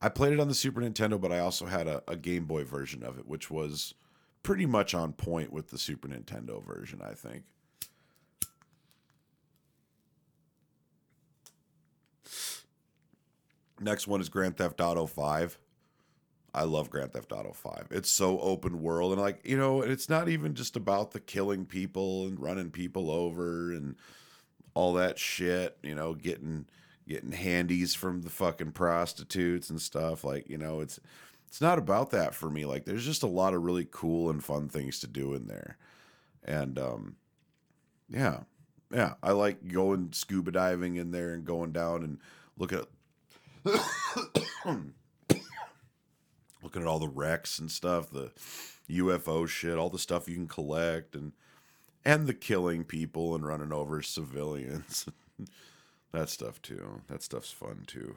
I 0.00 0.08
played 0.08 0.32
it 0.32 0.40
on 0.40 0.48
the 0.48 0.54
Super 0.54 0.80
Nintendo, 0.80 1.20
but 1.20 1.32
I 1.32 1.38
also 1.38 1.66
had 1.66 1.86
a, 1.86 2.02
a 2.08 2.16
Game 2.16 2.46
Boy 2.46 2.64
version 2.64 3.02
of 3.02 3.18
it, 3.18 3.26
which 3.26 3.50
was 3.50 3.94
pretty 4.42 4.66
much 4.66 4.94
on 4.94 5.12
point 5.12 5.52
with 5.52 5.68
the 5.68 5.78
Super 5.78 6.08
Nintendo 6.08 6.62
version, 6.62 7.00
I 7.02 7.14
think. 7.14 7.44
Next 13.84 14.08
one 14.08 14.22
is 14.22 14.30
Grand 14.30 14.56
Theft 14.56 14.80
Auto 14.80 15.04
5. 15.04 15.58
I 16.54 16.64
love 16.64 16.88
Grand 16.88 17.12
Theft 17.12 17.32
Auto 17.32 17.52
5. 17.52 17.88
It's 17.90 18.08
so 18.08 18.40
open 18.40 18.80
world 18.80 19.12
and 19.12 19.20
like, 19.20 19.40
you 19.44 19.58
know, 19.58 19.82
it's 19.82 20.08
not 20.08 20.28
even 20.28 20.54
just 20.54 20.74
about 20.74 21.10
the 21.10 21.20
killing 21.20 21.66
people 21.66 22.26
and 22.26 22.40
running 22.40 22.70
people 22.70 23.10
over 23.10 23.72
and 23.72 23.96
all 24.72 24.94
that 24.94 25.18
shit, 25.18 25.76
you 25.82 25.94
know, 25.94 26.14
getting 26.14 26.66
getting 27.06 27.32
handies 27.32 27.94
from 27.94 28.22
the 28.22 28.30
fucking 28.30 28.72
prostitutes 28.72 29.68
and 29.68 29.82
stuff 29.82 30.24
like, 30.24 30.48
you 30.48 30.56
know, 30.56 30.80
it's 30.80 30.98
it's 31.46 31.60
not 31.60 31.78
about 31.78 32.10
that 32.10 32.34
for 32.34 32.48
me. 32.48 32.64
Like 32.64 32.86
there's 32.86 33.04
just 33.04 33.22
a 33.22 33.26
lot 33.28 33.52
of 33.52 33.62
really 33.62 33.86
cool 33.90 34.30
and 34.30 34.42
fun 34.42 34.70
things 34.70 34.98
to 35.00 35.06
do 35.06 35.34
in 35.34 35.46
there. 35.46 35.76
And 36.42 36.78
um 36.78 37.16
yeah. 38.08 38.40
Yeah, 38.90 39.14
I 39.22 39.32
like 39.32 39.68
going 39.68 40.12
scuba 40.12 40.52
diving 40.52 40.96
in 40.96 41.10
there 41.10 41.34
and 41.34 41.44
going 41.44 41.72
down 41.72 42.02
and 42.04 42.18
looking 42.56 42.78
at 42.78 42.86
looking 46.62 46.82
at 46.82 46.86
all 46.86 46.98
the 46.98 47.08
wrecks 47.08 47.58
and 47.58 47.70
stuff, 47.70 48.10
the 48.10 48.32
UFO 48.90 49.48
shit, 49.48 49.78
all 49.78 49.90
the 49.90 49.98
stuff 49.98 50.28
you 50.28 50.34
can 50.34 50.48
collect 50.48 51.14
and 51.14 51.32
and 52.04 52.26
the 52.26 52.34
killing 52.34 52.84
people 52.84 53.34
and 53.34 53.46
running 53.46 53.72
over 53.72 54.02
civilians. 54.02 55.06
that 56.12 56.28
stuff 56.28 56.60
too. 56.60 57.00
That 57.08 57.22
stuff's 57.22 57.50
fun 57.50 57.84
too. 57.86 58.16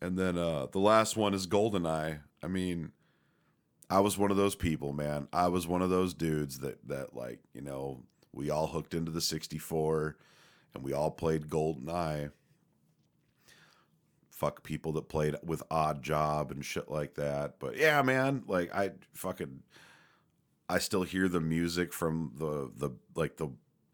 And 0.00 0.18
then 0.18 0.38
uh 0.38 0.66
the 0.72 0.78
last 0.78 1.16
one 1.16 1.34
is 1.34 1.46
Goldeneye. 1.46 2.20
I 2.42 2.46
mean, 2.46 2.92
I 3.90 4.00
was 4.00 4.16
one 4.16 4.30
of 4.30 4.38
those 4.38 4.54
people, 4.54 4.94
man. 4.94 5.28
I 5.32 5.48
was 5.48 5.66
one 5.66 5.82
of 5.82 5.90
those 5.90 6.14
dudes 6.14 6.60
that 6.60 6.88
that 6.88 7.14
like, 7.14 7.40
you 7.52 7.60
know, 7.60 8.04
we 8.32 8.48
all 8.48 8.68
hooked 8.68 8.94
into 8.94 9.10
the 9.10 9.20
64 9.20 10.16
and 10.74 10.82
we 10.82 10.94
all 10.94 11.10
played 11.10 11.48
Goldeneye 11.50 12.30
fuck 14.32 14.62
people 14.62 14.92
that 14.92 15.08
played 15.08 15.36
with 15.44 15.62
Oddjob 15.68 16.50
and 16.50 16.64
shit 16.64 16.90
like 16.90 17.14
that. 17.14 17.56
But 17.58 17.76
yeah, 17.76 18.00
man, 18.02 18.42
like 18.48 18.74
I 18.74 18.92
fucking 19.12 19.62
I 20.68 20.78
still 20.78 21.02
hear 21.02 21.28
the 21.28 21.40
music 21.40 21.92
from 21.92 22.32
the 22.36 22.72
the 22.74 22.96
like 23.14 23.36
the 23.36 23.50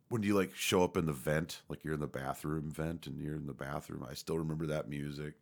when 0.08 0.22
you 0.22 0.34
like 0.34 0.54
show 0.54 0.84
up 0.84 0.96
in 0.96 1.06
the 1.06 1.12
vent, 1.12 1.62
like 1.68 1.84
you're 1.84 1.94
in 1.94 2.00
the 2.00 2.06
bathroom 2.06 2.70
vent 2.70 3.06
and 3.06 3.20
you're 3.20 3.34
in 3.34 3.46
the 3.46 3.52
bathroom. 3.52 4.06
I 4.08 4.14
still 4.14 4.38
remember 4.38 4.66
that 4.66 4.88
music. 4.88 5.34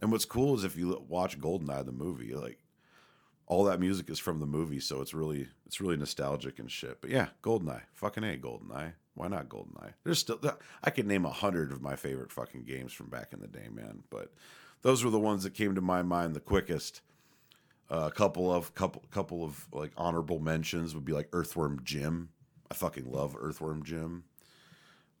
And 0.00 0.10
what's 0.10 0.24
cool 0.24 0.54
is 0.54 0.64
if 0.64 0.76
you 0.76 1.04
watch 1.08 1.38
Goldeneye 1.38 1.84
the 1.84 1.92
movie, 1.92 2.34
like 2.34 2.58
all 3.46 3.64
that 3.64 3.80
music 3.80 4.10
is 4.10 4.18
from 4.18 4.40
the 4.40 4.46
movie, 4.46 4.80
so 4.80 5.00
it's 5.00 5.14
really 5.14 5.48
it's 5.66 5.80
really 5.80 5.96
nostalgic 5.96 6.58
and 6.58 6.70
shit. 6.70 7.00
But 7.00 7.10
yeah, 7.10 7.28
Goldeneye, 7.42 7.82
fucking 7.94 8.24
a 8.24 8.36
Goldeneye. 8.36 8.94
Why 9.14 9.28
not 9.28 9.48
Goldeneye? 9.48 9.94
There's 10.04 10.18
still 10.18 10.40
I 10.82 10.90
could 10.90 11.06
name 11.06 11.24
a 11.24 11.30
hundred 11.30 11.72
of 11.72 11.80
my 11.80 11.96
favorite 11.96 12.32
fucking 12.32 12.64
games 12.64 12.92
from 12.92 13.08
back 13.08 13.32
in 13.32 13.40
the 13.40 13.46
day, 13.46 13.68
man. 13.72 14.02
But 14.10 14.32
those 14.82 15.04
were 15.04 15.10
the 15.10 15.18
ones 15.18 15.44
that 15.44 15.54
came 15.54 15.74
to 15.74 15.80
my 15.80 16.02
mind 16.02 16.34
the 16.34 16.40
quickest. 16.40 17.02
Uh, 17.88 18.08
a 18.08 18.10
couple 18.10 18.52
of 18.52 18.74
couple 18.74 19.04
couple 19.12 19.44
of 19.44 19.68
like 19.72 19.92
honorable 19.96 20.40
mentions 20.40 20.94
would 20.94 21.04
be 21.04 21.12
like 21.12 21.28
Earthworm 21.32 21.80
Jim. 21.84 22.30
I 22.68 22.74
fucking 22.74 23.10
love 23.10 23.36
Earthworm 23.38 23.84
Jim. 23.84 24.24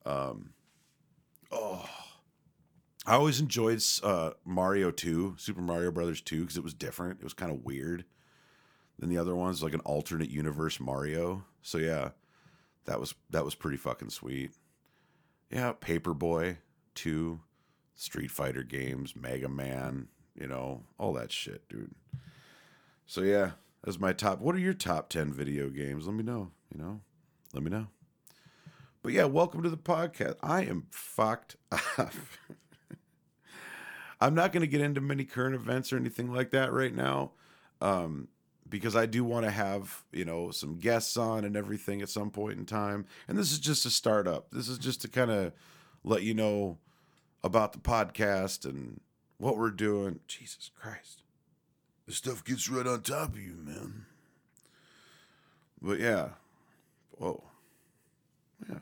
Um, 0.04 0.50
oh, 1.52 1.88
I 3.06 3.14
always 3.14 3.38
enjoyed 3.38 3.80
uh, 4.02 4.30
Mario 4.44 4.90
Two, 4.90 5.36
Super 5.38 5.60
Mario 5.60 5.92
Brothers 5.92 6.20
Two, 6.20 6.40
because 6.40 6.56
it 6.56 6.64
was 6.64 6.74
different. 6.74 7.20
It 7.20 7.24
was 7.24 7.34
kind 7.34 7.52
of 7.52 7.64
weird 7.64 8.04
than 8.98 9.08
the 9.08 9.18
other 9.18 9.34
ones, 9.34 9.62
like 9.62 9.74
an 9.74 9.80
alternate 9.80 10.30
universe 10.30 10.80
Mario. 10.80 11.44
So 11.62 11.78
yeah, 11.78 12.10
that 12.84 13.00
was 13.00 13.14
that 13.30 13.44
was 13.44 13.54
pretty 13.54 13.76
fucking 13.76 14.10
sweet. 14.10 14.52
Yeah, 15.50 15.72
Paperboy, 15.74 16.58
two 16.94 17.40
Street 17.94 18.30
Fighter 18.30 18.62
games, 18.62 19.14
Mega 19.14 19.48
Man, 19.48 20.08
you 20.34 20.46
know, 20.46 20.82
all 20.98 21.12
that 21.14 21.32
shit, 21.32 21.68
dude. 21.68 21.94
So 23.06 23.22
yeah, 23.22 23.52
that's 23.84 24.00
my 24.00 24.12
top. 24.12 24.40
What 24.40 24.54
are 24.54 24.60
your 24.60 24.74
top 24.74 25.08
10 25.08 25.32
video 25.32 25.68
games? 25.68 26.06
Let 26.06 26.16
me 26.16 26.24
know, 26.24 26.50
you 26.74 26.82
know. 26.82 27.00
Let 27.54 27.62
me 27.62 27.70
know. 27.70 27.86
But 29.02 29.12
yeah, 29.12 29.24
welcome 29.24 29.62
to 29.62 29.70
the 29.70 29.76
podcast. 29.76 30.34
I 30.42 30.64
am 30.64 30.86
fucked 30.90 31.56
up. 31.70 31.80
I'm 34.20 34.34
not 34.34 34.52
going 34.52 34.62
to 34.62 34.66
get 34.66 34.80
into 34.80 35.00
many 35.00 35.24
current 35.24 35.54
events 35.54 35.92
or 35.92 35.96
anything 35.96 36.32
like 36.32 36.50
that 36.50 36.72
right 36.72 36.94
now. 36.94 37.32
Um, 37.80 38.28
because 38.68 38.96
I 38.96 39.06
do 39.06 39.24
want 39.24 39.44
to 39.44 39.50
have, 39.50 40.04
you 40.12 40.24
know, 40.24 40.50
some 40.50 40.78
guests 40.78 41.16
on 41.16 41.44
and 41.44 41.56
everything 41.56 42.02
at 42.02 42.08
some 42.08 42.30
point 42.30 42.58
in 42.58 42.66
time. 42.66 43.06
And 43.28 43.38
this 43.38 43.52
is 43.52 43.58
just 43.58 43.86
a 43.86 43.90
startup. 43.90 44.50
This 44.50 44.68
is 44.68 44.78
just 44.78 45.02
to 45.02 45.08
kind 45.08 45.30
of 45.30 45.52
let 46.04 46.22
you 46.22 46.34
know 46.34 46.78
about 47.44 47.72
the 47.72 47.78
podcast 47.78 48.64
and 48.64 49.00
what 49.38 49.56
we're 49.56 49.70
doing. 49.70 50.20
Jesus 50.26 50.70
Christ. 50.74 51.22
This 52.06 52.16
stuff 52.16 52.44
gets 52.44 52.68
right 52.68 52.86
on 52.86 53.02
top 53.02 53.30
of 53.30 53.38
you, 53.38 53.56
man. 53.62 54.06
But 55.80 56.00
yeah. 56.00 56.30
Whoa. 57.12 57.42
Yeah. 58.68 58.78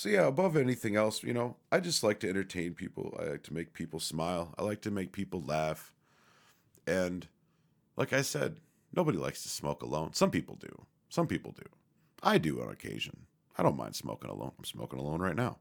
So 0.00 0.08
yeah, 0.08 0.26
above 0.26 0.56
anything 0.56 0.96
else, 0.96 1.22
you 1.22 1.34
know, 1.34 1.56
I 1.70 1.78
just 1.78 2.02
like 2.02 2.20
to 2.20 2.28
entertain 2.30 2.72
people. 2.72 3.14
I 3.20 3.32
like 3.32 3.42
to 3.42 3.52
make 3.52 3.74
people 3.74 4.00
smile. 4.00 4.54
I 4.56 4.62
like 4.62 4.80
to 4.80 4.90
make 4.90 5.12
people 5.12 5.42
laugh. 5.42 5.92
And 6.86 7.28
like 7.98 8.14
I 8.14 8.22
said, 8.22 8.60
nobody 8.96 9.18
likes 9.18 9.42
to 9.42 9.50
smoke 9.50 9.82
alone. 9.82 10.14
Some 10.14 10.30
people 10.30 10.56
do. 10.56 10.86
Some 11.10 11.26
people 11.26 11.52
do. 11.52 11.66
I 12.22 12.38
do 12.38 12.62
on 12.62 12.70
occasion. 12.70 13.26
I 13.58 13.62
don't 13.62 13.76
mind 13.76 13.94
smoking 13.94 14.30
alone. 14.30 14.52
I'm 14.56 14.64
smoking 14.64 14.98
alone 14.98 15.20
right 15.20 15.36
now. 15.36 15.58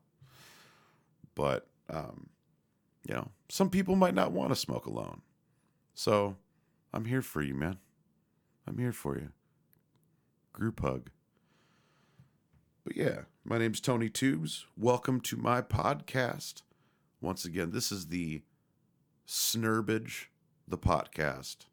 But 1.36 1.68
um, 1.90 2.30
you 3.06 3.16
know, 3.16 3.32
some 3.50 3.70
people 3.70 3.98
might 3.98 4.16
not 4.16 4.32
want 4.32 4.52
to 4.52 4.56
smoke 4.56 4.86
alone. 4.86 5.20
So 5.96 6.38
I'm 6.94 7.04
here 7.04 7.22
for 7.22 7.42
you, 7.42 7.56
man. 7.56 7.76
I'm 8.66 8.78
here 8.78 8.94
for 8.94 9.18
you. 9.18 9.34
Group 10.54 10.80
hug. 10.80 11.10
But 12.84 12.96
yeah, 12.96 13.22
my 13.44 13.58
name's 13.58 13.82
Tony 13.82 14.10
Tubes. 14.10 14.66
Welcome 14.78 15.20
to 15.22 15.38
my 15.38 15.62
podcast. 15.62 16.62
Once 17.22 17.44
again, 17.44 17.72
this 17.72 17.92
is 17.92 18.08
the 18.08 18.42
Snurbage, 19.26 20.32
the 20.68 20.78
podcast. 20.78 21.66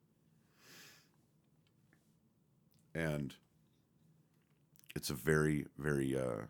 And 2.95 3.35
it's 4.97 5.11
a 5.11 5.15
very, 5.15 5.67
very, 5.79 6.19
uh, 6.19 6.47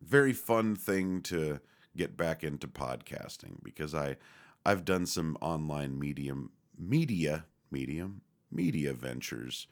very 0.00 0.32
fun 0.32 0.74
thing 0.74 1.20
to 1.22 1.60
get 1.96 2.16
back 2.16 2.42
into 2.42 2.66
podcasting 2.66 3.62
because 3.62 3.94
I, 3.94 4.16
I've 4.64 4.84
done 4.84 5.04
some 5.04 5.36
online 5.42 5.98
medium, 5.98 6.52
media, 6.78 7.44
medium, 7.70 8.22
media 8.50 8.94
ventures 8.94 9.66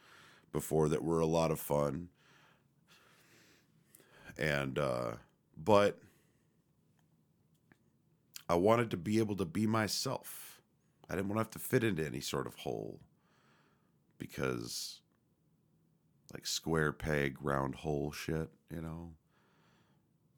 before 0.53 0.89
that 0.91 1.03
were 1.03 1.21
a 1.21 1.27
lot 1.27 1.51
of 1.51 1.59
fun 1.59 2.11
and 4.39 4.79
uh, 4.79 5.13
but 5.63 5.99
I 8.49 8.55
wanted 8.55 8.91
to 8.93 8.97
be 8.97 9.19
able 9.19 9.37
to 9.37 9.45
be 9.45 9.67
myself. 9.67 10.61
I 11.11 11.15
didn't 11.15 11.29
want 11.29 11.39
to 11.39 11.41
have 11.41 11.51
to 11.51 11.59
fit 11.59 11.85
into 11.85 12.05
any 12.05 12.21
sort 12.21 12.47
of 12.47 12.55
hole 12.55 13.01
because 14.19 15.01
like 16.33 16.47
square 16.47 16.93
peg 16.93 17.37
round 17.41 17.75
hole 17.77 18.13
shit, 18.13 18.51
you 18.75 18.81
know. 18.81 19.13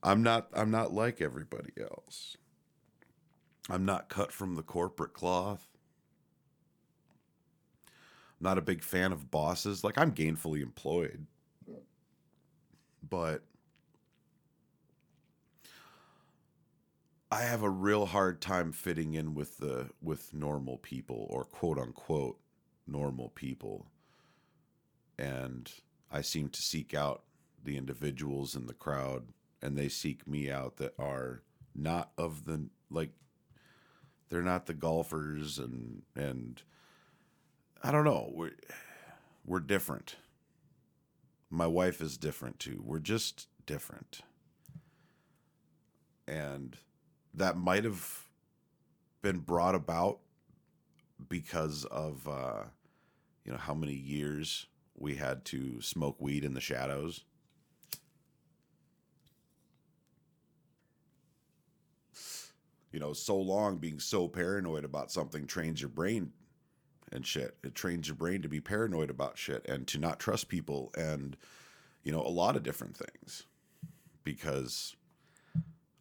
I'm 0.03 0.23
not 0.23 0.49
I'm 0.55 0.71
not 0.71 0.93
like 0.93 1.21
everybody 1.21 1.73
else. 1.81 2.37
I'm 3.69 3.85
not 3.85 4.09
cut 4.09 4.33
from 4.33 4.55
the 4.55 4.63
corporate 4.63 5.13
cloth. 5.13 5.67
I'm 7.87 8.45
not 8.45 8.59
a 8.59 8.63
big 8.63 8.83
fan 8.83 9.13
of 9.13 9.31
bosses. 9.31 9.85
Like 9.85 9.99
I'm 9.99 10.13
gainfully 10.13 10.63
employed. 10.63 11.27
But 13.09 13.43
I 17.33 17.43
have 17.43 17.63
a 17.63 17.71
real 17.71 18.07
hard 18.07 18.41
time 18.41 18.73
fitting 18.73 19.15
in 19.15 19.35
with 19.35 19.59
the 19.59 19.91
with 20.03 20.35
normal 20.35 20.79
people 20.79 21.27
or 21.31 21.45
quote 21.45 21.79
unquote 21.79 22.41
normal 22.87 23.29
people. 23.29 23.87
And 25.17 25.71
I 26.11 26.23
seem 26.23 26.49
to 26.49 26.61
seek 26.61 26.93
out 26.93 27.23
the 27.63 27.77
individuals 27.77 28.57
in 28.57 28.67
the 28.67 28.75
crowd 28.75 29.29
and 29.63 29.77
they 29.77 29.89
seek 29.89 30.27
me 30.27 30.51
out 30.51 30.79
that 30.79 30.95
are 30.99 31.43
not 31.75 32.11
of 32.19 32.47
the 32.47 32.69
like 32.91 33.11
they're 34.29 34.43
not 34.43 34.67
the 34.67 34.75
golfers 34.75 35.59
and 35.59 36.03
and 36.17 36.63
I 37.83 37.93
don't 37.93 38.05
know. 38.05 38.33
We're 38.35 38.57
we're 39.45 39.61
different. 39.61 40.17
My 41.49 41.67
wife 41.69 42.01
is 42.01 42.17
different 42.17 42.59
too. 42.59 42.83
We're 42.85 42.99
just 42.99 43.47
different. 43.67 44.23
And 46.27 46.77
that 47.35 47.57
might 47.57 47.85
have 47.85 48.25
been 49.23 49.39
brought 49.39 49.75
about 49.75 50.19
because 51.29 51.85
of 51.87 52.27
uh, 52.29 52.65
you 53.45 53.53
know 53.53 53.59
how 53.59 53.75
many 53.75 53.95
years 53.95 54.67
we 54.97 55.17
had 55.17 55.45
to 55.47 55.81
smoke 55.81 56.17
weed 56.21 56.45
in 56.45 56.55
the 56.55 56.61
shadows. 56.61 57.25
You 62.93 62.99
know, 62.99 63.13
so 63.13 63.37
long 63.37 63.77
being 63.79 64.01
so 64.01 64.27
paranoid 64.27 64.85
about 64.85 65.13
something 65.13 65.47
trains 65.47 65.81
your 65.81 65.91
brain 65.91 66.33
and 67.13 67.25
shit. 67.25 67.57
It 67.63 67.75
trains 67.75 68.09
your 68.09 68.17
brain 68.17 68.43
to 68.43 68.49
be 68.49 68.61
paranoid 68.61 69.11
about 69.11 69.39
shit 69.39 69.65
and 69.69 69.87
to 69.89 69.99
not 69.99 70.19
trust 70.19 70.49
people 70.49 70.93
and 70.97 71.37
you 72.03 72.13
know 72.13 72.23
a 72.23 72.29
lot 72.29 72.57
of 72.57 72.63
different 72.63 72.97
things 72.97 73.45
because 74.25 74.97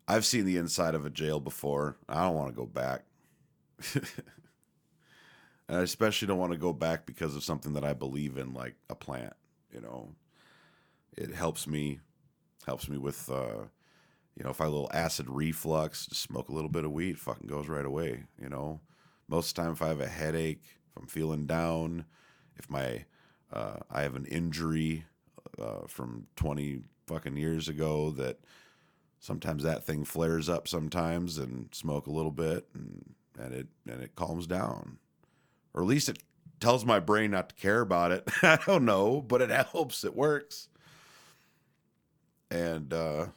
I've 0.10 0.26
seen 0.26 0.46
the 0.46 0.58
inside 0.58 0.96
of 0.96 1.06
a 1.06 1.12
jail 1.12 1.40
before. 1.40 1.96
I 2.10 2.24
don't 2.24 2.36
want 2.36 2.50
to 2.50 2.56
go 2.56 2.66
back. 2.66 3.04
and 3.94 4.04
I 5.70 5.82
especially 5.82 6.28
don't 6.28 6.40
want 6.40 6.52
to 6.52 6.58
go 6.58 6.74
back 6.74 7.06
because 7.06 7.36
of 7.36 7.44
something 7.44 7.74
that 7.74 7.84
I 7.84 7.94
believe 7.94 8.36
in, 8.36 8.56
like 8.56 8.74
a 8.90 8.96
plant. 8.96 9.34
You 9.72 9.82
know, 9.82 10.10
it 11.16 11.32
helps 11.32 11.68
me, 11.68 12.00
helps 12.66 12.90
me 12.90 12.98
with, 12.98 13.30
uh, 13.30 13.68
you 14.36 14.44
know, 14.44 14.50
if 14.50 14.60
I 14.60 14.64
have 14.64 14.74
a 14.74 14.76
little 14.76 14.92
acid 14.92 15.28
reflux, 15.30 16.08
just 16.08 16.24
smoke 16.24 16.50
a 16.50 16.54
little 16.54 16.72
bit 16.72 16.86
of 16.86 16.92
weed, 16.92 17.20
fucking 17.20 17.48
goes 17.48 17.68
right 17.68 17.86
away. 17.86 18.24
You 18.42 18.50
know, 18.50 18.80
most 19.28 19.52
of 19.52 19.56
the 19.56 19.62
time 19.62 19.74
if 19.74 19.84
I 19.84 19.90
have 19.90 20.02
a 20.02 20.08
headache, 20.08 20.64
if 20.90 20.98
I'm 21.00 21.08
feeling 21.08 21.46
down, 21.46 22.06
if 22.56 22.68
my, 22.68 23.06
uh, 23.54 23.78
I 23.92 24.02
have 24.02 24.16
an 24.16 24.26
injury 24.26 25.06
uh, 25.60 25.86
from 25.86 26.26
20 26.36 26.82
fucking 27.06 27.38
years 27.38 27.70
ago 27.70 28.10
that 28.12 28.40
sometimes 29.20 29.64
that 29.64 29.84
thing 29.86 30.04
flares 30.06 30.50
up 30.50 30.68
sometimes 30.68 31.38
and 31.38 31.70
smoke 31.74 32.08
a 32.08 32.12
little 32.12 32.32
bit 32.32 32.68
and, 32.74 33.16
and 33.38 33.54
it 33.54 33.68
and 33.90 34.02
it 34.02 34.16
calms 34.16 34.48
down. 34.48 34.98
Or 35.74 35.82
at 35.82 35.88
least 35.88 36.10
it 36.10 36.20
tells 36.60 36.84
my 36.84 37.00
brain 37.00 37.32
not 37.32 37.50
to 37.50 37.56
care 37.56 37.82
about 37.82 38.12
it. 38.12 38.28
I 38.42 38.60
don't 38.66 38.86
know 38.86 39.22
but 39.22 39.42
it 39.42 39.50
helps. 39.72 40.04
It 40.04 40.16
works. 40.16 40.70
And 42.52 42.94
uh 42.94 43.28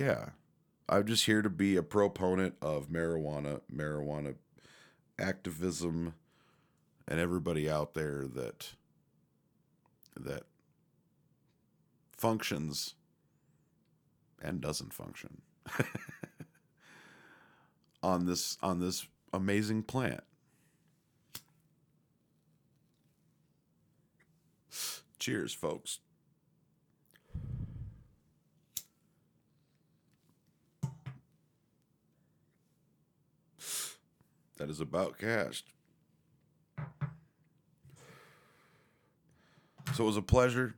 yeah 0.00 0.30
i'm 0.88 1.06
just 1.06 1.26
here 1.26 1.42
to 1.42 1.50
be 1.50 1.76
a 1.76 1.82
proponent 1.82 2.54
of 2.62 2.88
marijuana 2.88 3.60
marijuana 3.72 4.34
activism 5.18 6.14
and 7.06 7.20
everybody 7.20 7.68
out 7.68 7.92
there 7.92 8.26
that 8.26 8.70
that 10.16 10.44
functions 12.16 12.94
and 14.40 14.60
doesn't 14.60 14.92
function 14.92 15.42
on 18.02 18.26
this 18.26 18.56
on 18.62 18.80
this 18.80 19.06
amazing 19.32 19.82
plant. 19.82 20.22
Cheers, 25.18 25.52
folks. 25.52 26.00
That 34.56 34.70
is 34.70 34.80
about 34.80 35.18
cast. 35.18 35.64
So 39.94 40.04
it 40.04 40.06
was 40.06 40.16
a 40.16 40.22
pleasure 40.22 40.74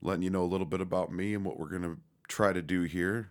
letting 0.00 0.22
you 0.22 0.30
know 0.30 0.42
a 0.42 0.46
little 0.46 0.66
bit 0.66 0.80
about 0.80 1.12
me 1.12 1.34
and 1.34 1.44
what 1.44 1.58
we're 1.58 1.68
going 1.68 1.82
to 1.82 1.98
try 2.28 2.52
to 2.52 2.62
do 2.62 2.82
here. 2.82 3.30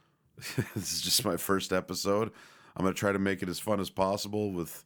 this 0.74 0.92
is 0.92 1.00
just 1.00 1.24
my 1.24 1.36
first 1.36 1.72
episode. 1.72 2.30
I'm 2.76 2.84
going 2.84 2.94
to 2.94 2.98
try 2.98 3.12
to 3.12 3.18
make 3.18 3.42
it 3.42 3.48
as 3.48 3.58
fun 3.58 3.80
as 3.80 3.90
possible 3.90 4.52
with 4.52 4.84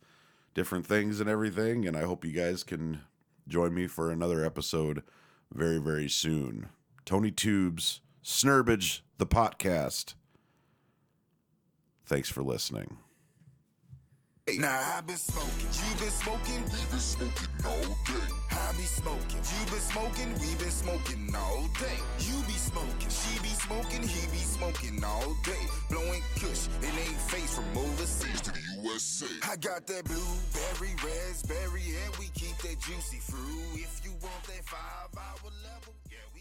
different 0.54 0.86
things 0.86 1.20
and 1.20 1.28
everything. 1.28 1.86
And 1.86 1.96
I 1.96 2.02
hope 2.02 2.24
you 2.24 2.32
guys 2.32 2.62
can 2.64 3.02
join 3.48 3.74
me 3.74 3.86
for 3.86 4.10
another 4.10 4.44
episode 4.44 5.02
very, 5.52 5.78
very 5.78 6.08
soon. 6.08 6.68
Tony 7.04 7.30
Tubes, 7.30 8.00
Snurbage, 8.22 9.02
the 9.18 9.26
podcast. 9.26 10.14
Thanks 12.06 12.30
for 12.30 12.42
listening. 12.42 13.01
Now 14.58 14.96
I've 14.96 15.06
been 15.06 15.16
smoking, 15.16 15.68
you 15.72 15.96
been 15.98 16.10
smoking, 16.10 16.62
we 16.64 16.80
been 16.90 17.00
smoking 17.00 17.48
all 17.64 17.96
day. 18.04 18.28
I 18.50 18.72
be 18.76 18.84
smoking, 18.84 19.40
you 19.40 19.60
been 19.70 19.80
smoking, 19.80 20.28
we 20.40 20.54
been 20.56 20.70
smoking 20.70 21.34
all 21.34 21.64
day. 21.80 21.98
You 22.20 22.36
be 22.46 22.52
smoking, 22.52 23.08
she 23.08 23.38
be 23.40 23.48
smoking, 23.48 24.02
he 24.02 24.20
be 24.28 24.42
smoking 24.44 25.02
all 25.04 25.34
day. 25.44 25.64
Blowing 25.88 26.22
kush 26.36 26.68
in 26.82 26.92
ain't 26.92 27.20
face 27.32 27.54
from 27.54 27.64
overseas 27.76 28.40
to 28.42 28.50
the 28.52 28.60
USA. 28.82 29.26
I 29.48 29.56
got 29.56 29.86
that 29.86 30.04
blueberry, 30.04 30.94
raspberry, 31.00 31.96
and 32.04 32.16
we 32.18 32.26
keep 32.34 32.56
that 32.58 32.78
juicy 32.80 33.20
fruit. 33.24 33.80
If 33.80 34.02
you 34.04 34.12
want 34.20 34.42
that 34.52 34.64
five 34.68 35.16
hour 35.16 35.50
level, 35.64 35.94
yeah. 36.10 36.31